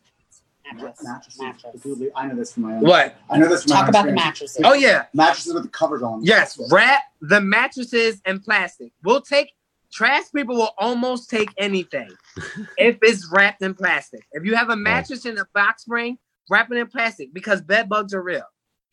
[0.73, 1.03] Mattress.
[1.03, 1.39] Mattresses.
[1.41, 2.11] Mattress.
[2.15, 2.81] I know this from my own.
[2.81, 3.15] What?
[3.29, 4.61] I know this from my Talk own about the mattresses.
[4.65, 5.05] Oh yeah.
[5.13, 6.23] Mattresses with the covers on.
[6.23, 8.91] Yes, wrap the mattresses in plastic.
[9.03, 9.53] We'll take
[9.93, 12.09] trash people will almost take anything
[12.77, 14.21] if it's wrapped in plastic.
[14.31, 16.17] If you have a mattress in a box spring,
[16.49, 18.43] wrap it in plastic because bed bugs are real.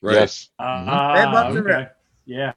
[0.02, 0.14] Right.
[0.14, 0.50] Yes.
[0.58, 1.90] Uh, Red buttons are okay.
[2.32, 2.52] Yeah.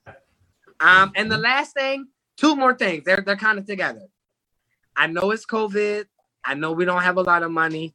[0.79, 2.07] Um, and the last thing,
[2.37, 3.03] two more things.
[3.05, 4.07] They're they're kind of together.
[4.95, 6.05] I know it's COVID.
[6.43, 7.93] I know we don't have a lot of money.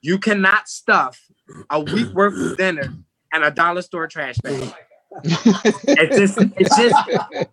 [0.00, 1.20] You cannot stuff
[1.68, 2.94] a week worth of dinner
[3.32, 4.72] and a dollar store trash bag.
[5.24, 6.94] It's just, it's just,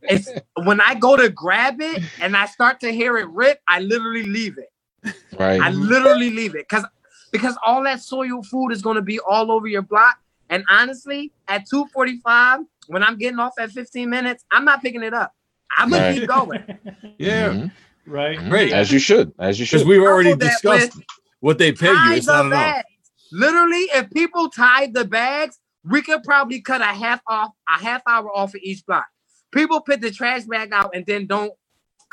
[0.04, 0.32] it's
[0.64, 4.24] when I go to grab it and I start to hear it rip, I literally
[4.24, 5.14] leave it.
[5.38, 5.60] Right.
[5.60, 6.86] I literally leave it because
[7.32, 10.18] because all that soil food is going to be all over your block.
[10.50, 15.14] And honestly, at 2:45, when I'm getting off at 15 minutes, I'm not picking it
[15.14, 15.34] up.
[15.76, 16.20] I'm gonna Right.
[16.20, 16.64] keep going.
[17.18, 17.50] Yeah.
[17.50, 17.72] Mhm.
[18.06, 18.38] right.
[18.50, 18.74] Great.
[18.74, 19.34] As you should.
[19.40, 19.88] As you Because should.
[19.88, 21.00] we've already discussed
[21.40, 22.12] what they pay you.
[22.14, 22.84] It's not enough.
[23.32, 28.02] Literally, if people tied the bags, we could probably cut a half off, a half
[28.08, 29.06] hour off of each block.
[29.52, 31.52] People put the trash bag out and then don't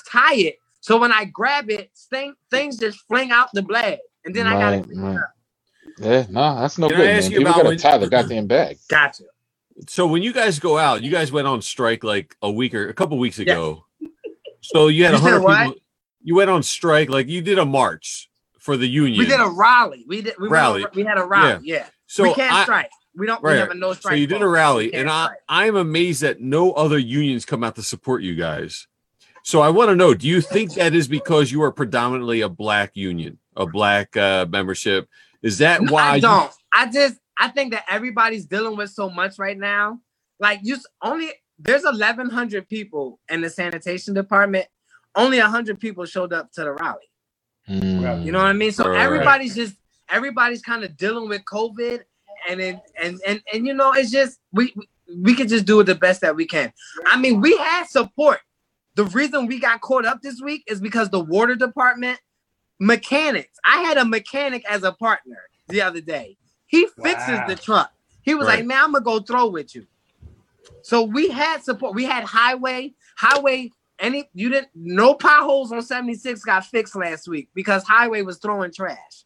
[0.08, 0.56] tie it.
[0.80, 4.52] So when I grab it, thing, things just fling out the bag, and then I
[4.52, 5.20] gotta Right, it
[5.98, 7.32] Yeah, no, that's no Can I good, ask man.
[7.32, 8.78] you People about gotta when- tie the goddamn bag.
[8.88, 9.24] Gotcha.
[9.88, 12.88] So when you guys go out, you guys went on strike like a week or
[12.88, 13.84] a couple weeks ago.
[14.60, 15.74] So you had a hundred people.
[16.22, 19.18] You went on strike, like you did a march for the union.
[19.18, 20.04] We did a rally.
[20.06, 20.34] We did.
[20.38, 20.84] We Rally.
[20.84, 21.60] on- we had a rally.
[21.64, 21.86] Yeah.
[22.06, 22.90] so we can't I- strike.
[23.16, 23.42] We don't.
[23.42, 24.12] We have a no strike.
[24.12, 25.38] So you did a rally, and I, strike.
[25.48, 28.86] I'm amazed that no other unions come out to support you guys.
[29.42, 32.48] So I want to know: Do you think that is because you are predominantly a
[32.48, 35.08] black union, a black uh, membership?
[35.42, 36.02] Is that No, why?
[36.02, 36.52] I don't.
[36.72, 40.00] I just I think that everybody's dealing with so much right now.
[40.38, 44.66] Like you only there's 1100 people in the sanitation department.
[45.16, 47.10] Only 100 people showed up to the rally.
[47.68, 48.24] Mm.
[48.24, 48.72] You know what I mean?
[48.72, 49.00] So Right.
[49.00, 49.74] everybody's just
[50.08, 52.02] everybody's kind of dealing with COVID
[52.48, 54.74] and then and and and you know it's just we
[55.18, 56.72] we can just do it the best that we can.
[57.06, 58.40] I mean, we had support.
[58.96, 62.20] The reason we got caught up this week is because the water department
[62.78, 63.58] mechanics.
[63.64, 66.36] I had a mechanic as a partner the other day.
[66.70, 67.46] He fixes Wow.
[67.48, 67.92] the truck.
[68.22, 68.58] He was Right.
[68.60, 69.86] like, "Man, I'm gonna go throw with you."
[70.82, 71.94] So we had support.
[71.96, 73.72] We had highway, highway.
[73.98, 78.72] Any you didn't no potholes on 76 got fixed last week because highway was throwing
[78.72, 79.24] trash.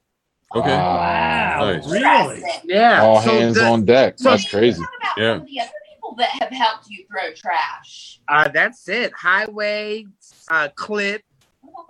[0.56, 0.70] Okay.
[0.70, 1.86] Wow, Nice.
[1.86, 2.42] really?
[2.64, 3.02] Yeah.
[3.02, 4.14] All so hands the- on deck.
[4.18, 4.82] so- That's crazy.
[4.82, 5.32] About Yeah.
[5.34, 8.20] some of the other people that have helped you throw trash.
[8.28, 9.12] Uh, that's it.
[9.14, 10.06] Highway,
[10.50, 11.22] uh, clip,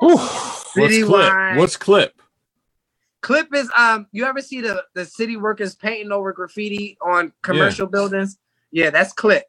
[0.01, 0.17] Whew.
[0.17, 0.91] What's clip?
[0.91, 1.57] Citywide.
[1.59, 2.21] What's clip?
[3.25, 4.07] Clip is um.
[4.13, 8.39] You ever see the the city workers painting over graffiti on commercial buildings?
[8.71, 9.45] Yeah, that's clip.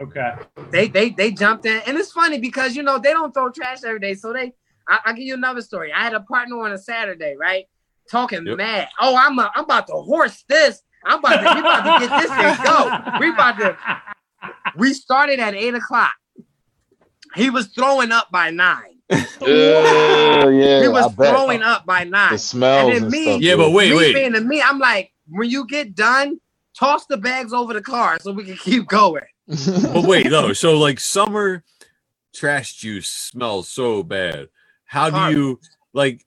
[0.00, 0.32] Okay.
[0.70, 3.84] They they they jumped in, and it's funny because you know they don't throw trash
[3.84, 4.14] every day.
[4.14, 4.52] So they,
[4.88, 5.92] I, I'll give you another story.
[5.92, 7.66] I had a partner on a Saturday, right,
[8.10, 8.56] talking Yep.
[8.56, 8.88] mad.
[9.00, 10.80] Oh, I'm a, I'm about to horse this.
[11.04, 13.18] I'm about to we about to get this thing go.
[13.20, 13.76] We about to.
[14.76, 16.12] We started at eight o'clock.
[17.34, 18.93] He was throwing up by nine.
[19.40, 20.82] Yeah, yeah.
[20.82, 21.30] he was bet.
[21.30, 22.32] throwing up by nine.
[22.32, 23.40] the smells And and, then me- stuff.
[23.42, 24.14] Yeah, but wait, me wait.
[24.14, 26.40] being to me, I'm like, when you get done,
[26.78, 29.22] toss the bags over the car so we can keep going.
[29.46, 30.52] But wait, no.
[30.52, 31.62] So like summer
[32.34, 34.48] trash juice smells so bad.
[34.86, 35.38] How do Horrible.
[35.38, 35.60] you
[35.92, 36.24] like?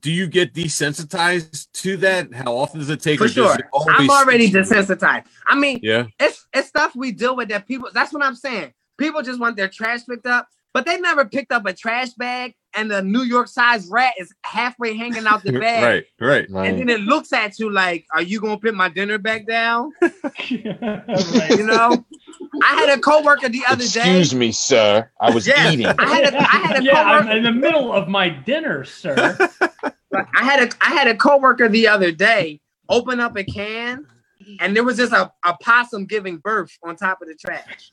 [0.00, 2.34] Do you get desensitized to that?
[2.34, 3.18] How often does it take?
[3.18, 3.56] For sure.
[3.88, 4.82] I'm already stick to you?
[4.82, 5.24] desensitized.
[5.46, 6.06] I mean, Yeah.
[6.20, 8.74] it's it's stuff we deal with that people that's what I'm saying.
[8.98, 12.54] People just want their trash picked up, but they never picked up a trash bag
[12.74, 15.82] and the New York sized rat is halfway hanging out the bag.
[15.82, 16.04] right.
[16.20, 16.46] Right.
[16.48, 16.76] And Right.
[16.76, 19.92] then it looks at you like, are you gonna put my dinner back down?
[20.02, 21.50] Right.
[21.56, 22.04] You know?
[22.62, 24.00] I had a coworker the other day.
[24.18, 25.10] Excuse me, sir.
[25.20, 25.70] I was Yeah.
[25.72, 25.86] eating.
[25.86, 29.36] I had a I had a yeah, I'm in the middle of my dinner, sir.
[30.12, 34.06] I had a I had a coworker the other day open up a can
[34.60, 37.90] and there was just a, a possum giving birth on top of the trash.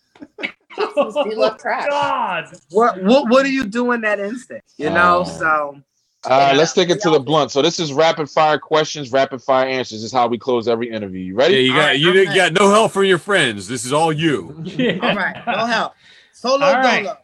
[0.75, 1.89] Possums do love trash.
[1.89, 2.45] God.
[2.69, 4.63] What what what do you do in that instant?
[4.77, 5.25] You know, Oh.
[5.25, 5.77] so
[6.23, 7.51] Uh, let's take it to the blunt.
[7.51, 9.99] So this is rapid fire questions, rapid fire answers.
[10.01, 11.21] This is how we close every interview.
[11.21, 11.59] You Yeah, ready?
[11.59, 13.67] you got Alright, you I'm didn't got no help from your friends.
[13.67, 14.55] This is all you.
[14.63, 14.99] Yeah.
[15.01, 15.93] all right, no help.
[16.31, 17.05] Solo All right.
[17.05, 17.17] dolo.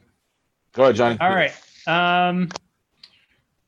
[0.75, 1.21] Go ahead, Johnny.
[1.21, 1.55] All right.
[1.87, 2.49] Um,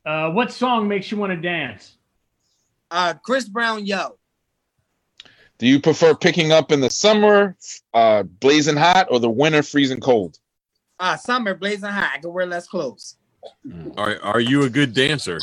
[0.06, 1.94] uh, what song makes you want to dance?
[2.90, 4.18] Uh Chris Brown, yo.
[5.58, 7.56] Do you prefer picking up in the summer,
[7.92, 10.38] uh, blazing hot, or the winter, freezing cold?
[11.00, 12.12] Uh summer blazing hot.
[12.14, 13.16] I can wear less clothes.
[13.96, 15.38] Are are you a good dancer?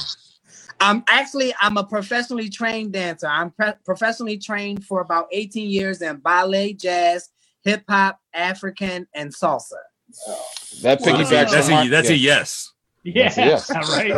[0.79, 3.27] I'm actually I'm a professionally trained dancer.
[3.27, 7.29] I'm pre- professionally trained for about 18 years in ballet, jazz,
[7.63, 9.73] hip hop, African, and salsa.
[10.81, 11.07] That Wow.
[11.07, 12.35] piggybacks That's a my- that's a yeah.
[12.37, 12.71] yes.
[13.03, 13.69] Yeah, That's a yes.
[13.91, 14.11] right.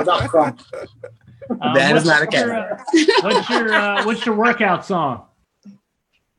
[1.61, 2.77] Um, That is not a your, uh,
[3.23, 5.25] what's your uh, what's your workout song?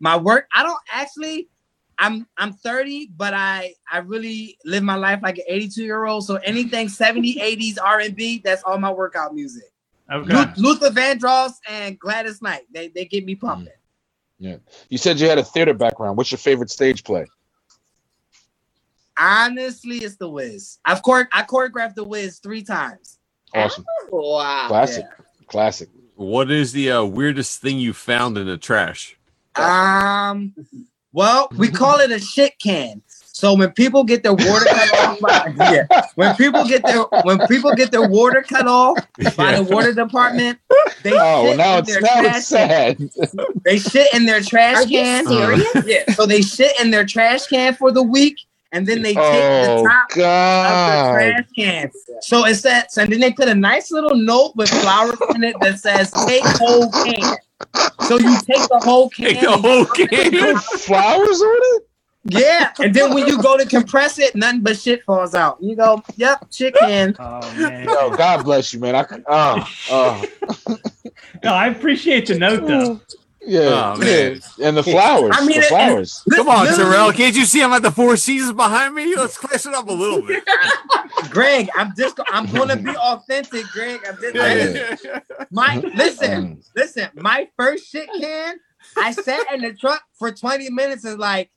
[0.01, 1.49] My work, I don't actually.
[1.97, 6.27] I'm I'm 30, but I I really live my life like an 82 year old.
[6.27, 9.73] So anything 70, 80s R&B, that's all my workout music.
[10.13, 10.35] Okay.
[10.35, 13.73] Lu- Luther Vandross and Gladys Knight, they they get me pumping.
[14.41, 14.57] Yeah.
[14.89, 16.17] You said you had a theater background.
[16.17, 17.27] What's your favorite stage play?
[19.19, 20.79] Honestly, it's the Wiz.
[20.85, 23.19] I've chore- I choreographed the Wiz three times.
[23.55, 24.65] Awesome, Wow.
[24.67, 25.05] classic,
[25.47, 25.89] classic.
[26.17, 29.17] What is the uh, weirdest thing you found in the trash?
[29.57, 30.55] Um,
[31.12, 33.03] well, we call it a shit can.
[33.09, 35.21] So when people get their water cut off,
[35.57, 38.96] by, yeah, when people get their when people get their water cut off
[39.37, 39.61] by Yeah.
[39.63, 40.59] the water department,
[41.02, 42.96] they Oh, shit now in it's their trash sad.
[42.98, 43.11] can.
[43.65, 45.27] They shit in their trash Are you can.
[45.27, 45.85] serious?
[45.85, 48.38] Yeah, so they shit in their trash can for the week,
[48.75, 50.08] and then they take Oh the top
[50.64, 51.90] of the trash can.
[52.20, 55.56] So it says, and then they put a nice little note with flowers in it
[55.60, 57.37] that says "Take whole can."
[58.00, 59.35] So you take the whole can.
[59.35, 60.54] Take the whole put it in can.
[60.54, 61.83] the- Flowers on it?
[62.27, 65.58] Yeah, and then when you go to compress it, nothing but shit falls out.
[65.60, 67.87] You go, "Yep, chicken." Oh man.
[67.87, 68.96] Yo, God bless you, man.
[68.96, 70.25] I oh, oh.
[71.44, 73.00] No, I appreciate the note though.
[73.47, 74.40] yeah, Oh, man.
[74.59, 75.33] yeah, and the flowers.
[75.35, 76.23] I mean, the it- flowers.
[76.33, 77.15] Come on, Literally- Terrill.
[77.15, 79.15] Can't you see I'm at the Four Seasons behind me?
[79.17, 80.45] Let's class it up a little bit.
[81.31, 84.01] Greg, I'm just, I'm gonna be authentic, Greg.
[84.09, 84.35] I'm just,
[85.05, 85.21] Yeah.
[85.51, 86.65] my listen, Mm.
[86.77, 87.09] listen.
[87.15, 88.57] My first shit can,
[88.97, 91.51] I sat in the truck for 20 minutes and like,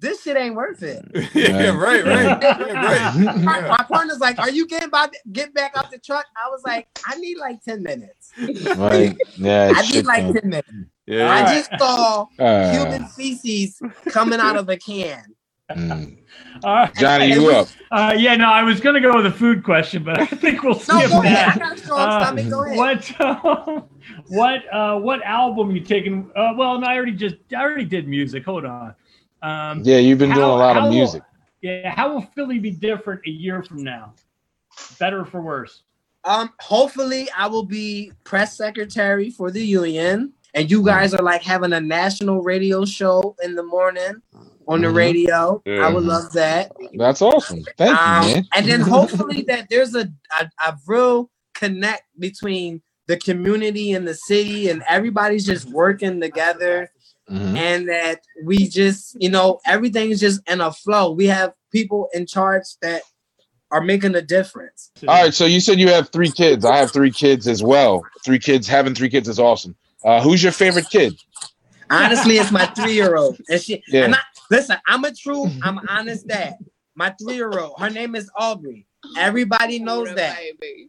[0.00, 1.04] this shit ain't worth it.
[1.34, 2.40] yeah, right, right.
[2.42, 3.36] Yeah, right.
[3.42, 5.08] My, my partner's like, "Are you getting by?
[5.32, 8.30] Get back out the truck." I was like, "I need like 10 minutes.
[8.76, 9.16] Right.
[9.36, 9.72] Yeah.
[9.74, 10.34] I need like can.
[10.34, 10.68] 10 minutes."
[11.08, 11.30] Yeah.
[11.32, 13.80] I just saw Uh, human feces
[14.10, 15.24] coming out of a can.
[15.70, 16.16] mm.
[16.62, 16.94] All right.
[17.00, 17.68] Johnny, you up?
[17.90, 20.74] Uh, yeah, no, I was gonna go with a food question, but I think we'll
[20.74, 21.48] No, skip go ahead.
[21.48, 21.58] I that.
[21.58, 22.50] got a strong Uh, stomach.
[22.50, 22.76] Go ahead.
[22.76, 23.80] What uh,
[24.28, 26.30] what uh, what album you taking?
[26.36, 28.44] Uh, well, no, I already just I already did music.
[28.44, 28.94] Hold on.
[29.42, 31.22] Um, Yeah, you've been doing a lot how of will- music.
[31.62, 34.12] yeah, how will Philly be different a year from now?
[34.98, 35.82] Better or for worse?
[36.24, 41.42] Um, hopefully, I will be press secretary for the union, and you guys are like
[41.42, 44.22] having a national radio show in the morning
[44.66, 44.94] on the Mhm.
[44.94, 45.62] radio.
[45.64, 45.86] Yeah.
[45.86, 46.72] I would love that.
[46.94, 47.64] That's awesome.
[47.76, 48.46] Thank Um, you, man.
[48.54, 54.14] and then hopefully that there's a, a a real connect between the community and the
[54.14, 56.90] city, and everybody's just working together,
[57.30, 57.56] Mhm.
[57.56, 61.12] and that we just you know everything's just in a flow.
[61.12, 63.02] We have people in charge that
[63.70, 64.90] are making a difference.
[65.06, 66.64] All right, so you said you have three kids.
[66.64, 68.02] I have three kids as well.
[68.24, 68.66] Three kids.
[68.66, 69.76] Having three kids is awesome.
[70.04, 71.14] Uh, who's your favorite kid?
[71.90, 73.82] Honestly, it's my three year old, and she.
[73.88, 74.04] Yeah.
[74.04, 74.18] And I,
[74.50, 76.56] listen, I'm a true, I'm honest dad.
[76.94, 78.86] My three year old, her name is Aubrey.
[79.16, 80.36] Everybody knows that.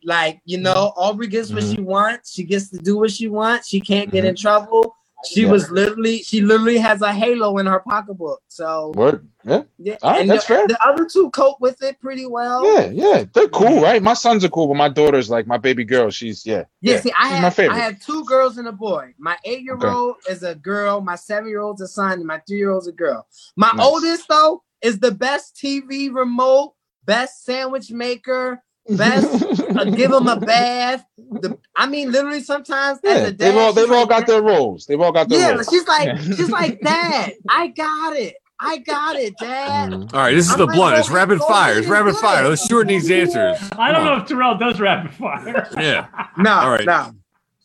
[0.03, 1.75] Like, you know, Aubrey gets what Mhm.
[1.75, 2.33] she wants.
[2.33, 3.67] She gets to do what she wants.
[3.67, 4.41] She can't get in Mm-hmm.
[4.41, 4.95] trouble.
[5.25, 5.51] She Yeah.
[5.51, 8.41] was literally, she literally has a halo in her pocketbook.
[8.47, 9.21] So what?
[9.45, 10.67] Yeah, yeah, right, that's the, fair.
[10.67, 12.65] the other two cope with it pretty well.
[12.75, 13.23] yeah, yeah.
[13.33, 14.01] They're cool, right?
[14.03, 16.09] My sons are cool, but my daughter's like my baby girl.
[16.09, 16.63] She's yeah.
[16.81, 17.75] Yeah, see, I she's my have favorite.
[17.75, 19.13] I have two girls and a boy.
[19.17, 21.01] My eight year old is a girl.
[21.01, 23.27] My seven year old's a son, and my three year old's a girl.
[23.55, 23.85] My Nice.
[23.85, 26.73] oldest though is the best TV remote,
[27.05, 28.61] best sandwich maker,
[28.97, 31.05] best uh, give him a bath.
[31.17, 34.41] The I mean, literally sometimes yeah, a dad, they've all they've all like, got their
[34.41, 34.85] roles.
[34.85, 35.51] They've all got their yeah.
[35.51, 35.69] roles.
[35.69, 36.21] She's like Yeah.
[36.21, 38.35] she's like Dad, I got it.
[38.59, 39.91] I got it, Dad.
[39.91, 40.13] Mhm.
[40.13, 40.97] All right, this is I'm the like, blunt.
[40.97, 41.77] It's rapid fire.
[41.79, 42.47] It's rapid do fire.
[42.49, 43.57] Let's shorten these answers.
[43.77, 45.67] I don't Come know if Terrill does rapid fire.
[45.77, 46.07] Yeah.
[46.37, 46.85] No, All right.
[46.85, 47.13] no.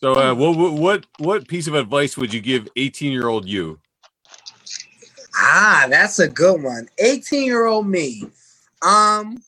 [0.01, 3.49] So, uh, what, what what what piece of advice would you give 18 year old
[3.49, 3.81] you?
[5.37, 6.89] Ah, that's a good one.
[6.99, 8.25] 18 year old me.
[8.83, 9.39] Um,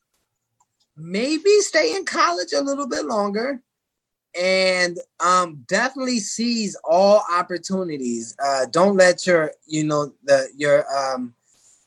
[0.97, 3.61] maybe stay in college a little bit longer
[4.38, 8.36] and um definitely seize all opportunities.
[8.42, 11.34] Uh don't let your you know the your um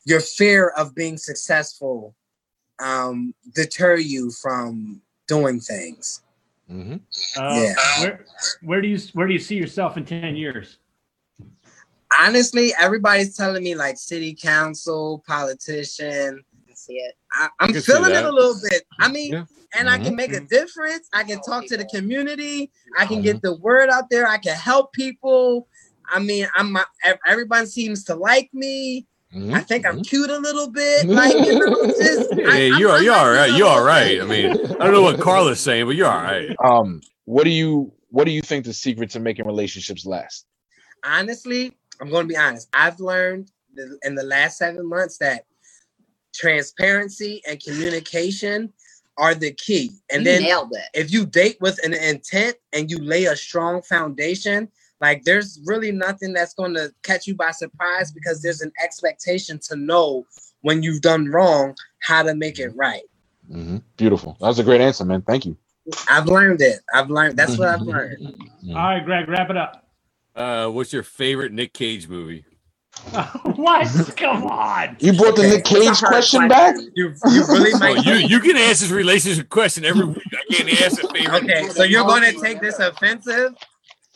[0.05, 2.15] your fear of being successful
[2.79, 6.21] um deter you from doing things.
[6.71, 6.95] Mm-hmm.
[7.37, 7.75] Uh, Yeah.
[8.01, 8.25] Where,
[8.61, 10.77] where do you where do you see yourself in ten years?
[12.19, 16.48] Honestly, everybody's telling me like city council, politician, I
[16.79, 17.13] see it.
[17.33, 18.83] I, I'm can feeling it a little bit.
[18.99, 19.45] I mean, Yeah.
[19.75, 21.07] and I can make a difference.
[21.13, 22.71] I can talk to the community.
[22.97, 24.27] I can get the word out there.
[24.27, 25.67] I can help people.
[26.11, 26.75] I mean, I'm
[27.05, 29.05] ev- everyone seems to like me.
[29.35, 29.53] Mhm.
[29.53, 31.05] I think I'm cute a little bit.
[31.07, 33.53] Like you know, just, yeah, I, you're I'm you're like all right.
[33.53, 34.19] You're all little right.
[34.19, 34.21] thing.
[34.21, 36.55] I mean, I don't know what Carla's saying, but you're all right.
[36.63, 40.45] Um, what do you what do you think the secret to making relationships last?
[41.05, 41.71] honestly,
[42.01, 42.67] I'm going to be honest.
[42.73, 43.51] I've learned
[44.03, 45.45] in the last seven months that
[46.39, 48.71] transparency and communication
[49.17, 49.91] are the key.
[50.11, 50.85] And you then nailed it.
[50.93, 54.69] if you date with an intent and you lay a strong foundation,
[55.01, 59.59] like there's really nothing that's going to catch you by surprise because there's an expectation
[59.69, 60.25] to know
[60.61, 63.03] when you've done wrong how to make it right.
[63.51, 64.37] hmm Beautiful.
[64.39, 65.21] That was a great answer, man.
[65.21, 65.57] Thank you.
[66.09, 66.79] I've learned it.
[66.93, 67.37] I've learned.
[67.37, 68.19] That's what I've learned.
[68.69, 69.89] All right, Greg, wrap it up.
[70.35, 72.45] Uh, what's your favorite Nick Cage movie?
[73.55, 73.87] what?
[74.17, 74.97] Come on.
[74.99, 76.75] You brought the Nick Cage That's a hard question back?
[76.95, 78.05] You, you really Oh, might.
[78.05, 80.21] you you can ask this relationship question every week.
[80.33, 81.43] I can't ask a favorite.
[81.43, 83.55] Okay, so you're going to take this offensive?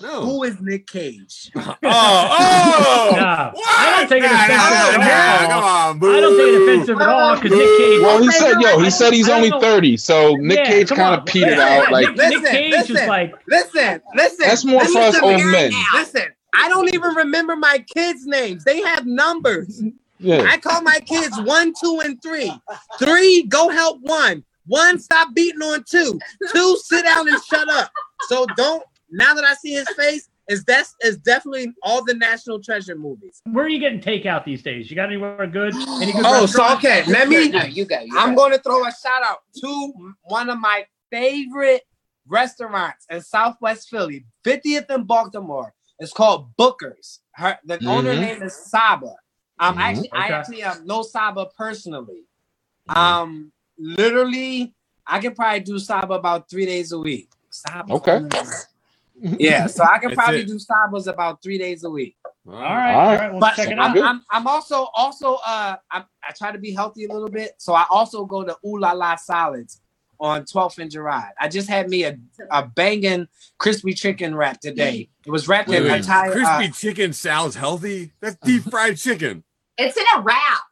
[0.01, 0.21] No.
[0.25, 1.51] Who is Nick Cage?
[1.55, 3.11] Oh, oh!
[3.15, 3.65] No, What?
[3.67, 5.61] I don't take it offensive nah, at nah, all.
[5.61, 6.17] Come on, boo.
[6.17, 8.01] I don't take it offensive at all because Nick Cage.
[8.01, 10.89] Well, he said, no, yo, he said he's only don't- 30, so Nick Yeah, Cage
[10.89, 11.91] kind of petered Yeah, out.
[11.91, 13.07] Like, Nick, Nick Listen, Cage is listen.
[13.07, 14.37] like Listen, listen.
[14.47, 15.51] That's more for us old me.
[15.51, 15.71] men.
[15.93, 16.23] Listen,
[16.55, 18.63] I don't even remember my kids' names.
[18.63, 19.81] They have numbers.
[20.19, 20.45] Yeah.
[20.49, 22.51] I call my kids one, two, and three.
[22.99, 24.43] Three, go help one.
[24.67, 26.19] One, stop beating on two.
[26.53, 27.91] Two, sit down and shut up.
[28.29, 28.83] So don't.
[29.11, 33.41] Now that I see his face, is that's is definitely all the National Treasure movies.
[33.51, 34.89] Where are you getting takeout these days?
[34.89, 35.73] You got anywhere good?
[35.75, 36.85] Any good Oh, so restaurants?
[36.85, 37.03] okay.
[37.11, 37.49] Let me.
[37.49, 37.99] No, you go.
[37.99, 38.41] You I'm go.
[38.47, 41.83] going to throw a shout out to one of my favorite
[42.27, 45.73] restaurants in Southwest Philly, 50th and Baltimore.
[46.03, 47.21] It's called Booker's.
[47.33, 48.21] Her the owner Mhm.
[48.21, 49.15] name is Saba.
[49.59, 49.79] Um, Mhm.
[49.79, 52.25] actually, I actually um, know Saba personally.
[52.89, 54.75] Um, literally,
[55.07, 57.29] I can probably do Saba about three days a week.
[57.49, 57.93] Saba.
[57.93, 58.19] Okay.
[59.39, 60.47] Yeah, so I can probably it.
[60.47, 62.17] do Sabas about three days a week.
[62.47, 63.19] All right, All all right.
[63.19, 63.31] right.
[63.31, 63.93] We'll But check it Sounds out.
[63.93, 64.03] good.
[64.03, 67.53] I'm, I'm, I'm also also uh I'm, I try to be healthy a little bit,
[67.57, 69.79] so I also go to Ooh La La Salads
[70.23, 71.33] on 12th and Girard.
[71.39, 72.17] I just had me a,
[72.49, 73.27] a banging
[73.59, 75.09] crispy chicken wrap today.
[75.25, 76.31] It was wrapped Wait, in wait, entire.
[76.31, 78.13] crispy Uh, chicken sounds healthy.
[78.21, 79.43] That's deep fried chicken.
[79.77, 80.63] It's in a wrap.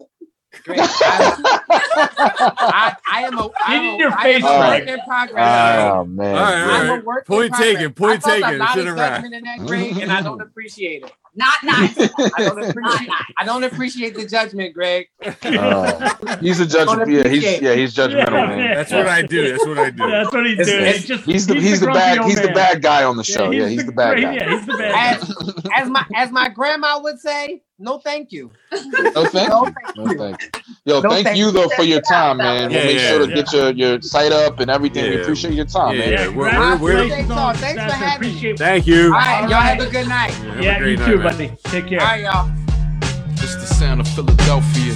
[0.63, 0.79] great.
[0.81, 1.35] I,
[2.57, 4.99] I, I am a, I am In a, your I face, am a work in
[5.05, 5.91] progress.
[5.93, 6.35] Oh man.
[6.35, 7.01] All right, all I'm right.
[7.01, 8.61] a work Point taken, point taken.
[8.61, 9.21] It's in a wrap.
[9.23, 11.11] that grade, and I don't appreciate it.
[11.33, 11.97] Not nice.
[11.97, 12.07] I
[12.39, 13.09] don't Not appreciate.
[13.37, 15.07] I don't appreciate the judgment, Greg.
[15.45, 16.37] Oh.
[16.41, 17.07] he's a judge.
[17.07, 18.59] Yeah, he's yeah, he's judgmental, Yeah, man.
[18.59, 18.75] yeah.
[18.75, 19.49] That's what I do.
[19.51, 20.09] That's what I do.
[20.11, 20.81] That's what he's It's- doing.
[20.85, 23.15] it's- He's just He's the he's the grumpy bad old he's the bad guy on
[23.15, 23.51] the show.
[23.51, 24.33] Yeah, he's the bad guy.
[24.35, 25.81] Yeah, he's the bad As, guy.
[25.81, 28.51] as my as my grandma would say, no thank you.
[28.71, 29.71] No thank No you.
[29.73, 30.17] thank No you.
[30.17, 30.49] thank you.
[30.85, 31.51] Yo, No, thank thank you you.
[31.51, 32.69] though for your time, man.
[32.71, 33.35] Yeah, we'll make yeah, sure to yeah.
[33.35, 35.09] get your your site up and everything.
[35.09, 36.11] We appreciate your time, Yeah, man.
[36.11, 36.27] yeah.
[36.29, 37.53] We're- I we're- we're- appreciate y'all.
[37.53, 38.27] Thanks for having me.
[38.35, 39.05] Appreciate- Thank you.
[39.05, 39.79] All right, All y'all right.
[39.79, 40.31] have a good night.
[40.31, 41.57] Have a Yeah, great you night, too, man.
[41.63, 42.01] Take care.
[42.01, 42.51] All right, y'all.
[43.33, 44.93] It's the sound of Philadelphia.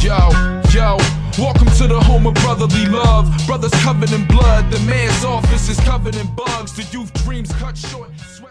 [0.00, 0.30] Yo,
[0.72, 0.96] yo,
[1.38, 3.30] welcome to the home of brotherly love.
[3.46, 6.72] Brothers covered in blood, the man's office is covered in bugs.
[6.74, 8.10] The youth dreams cut short.
[8.18, 8.47] Swept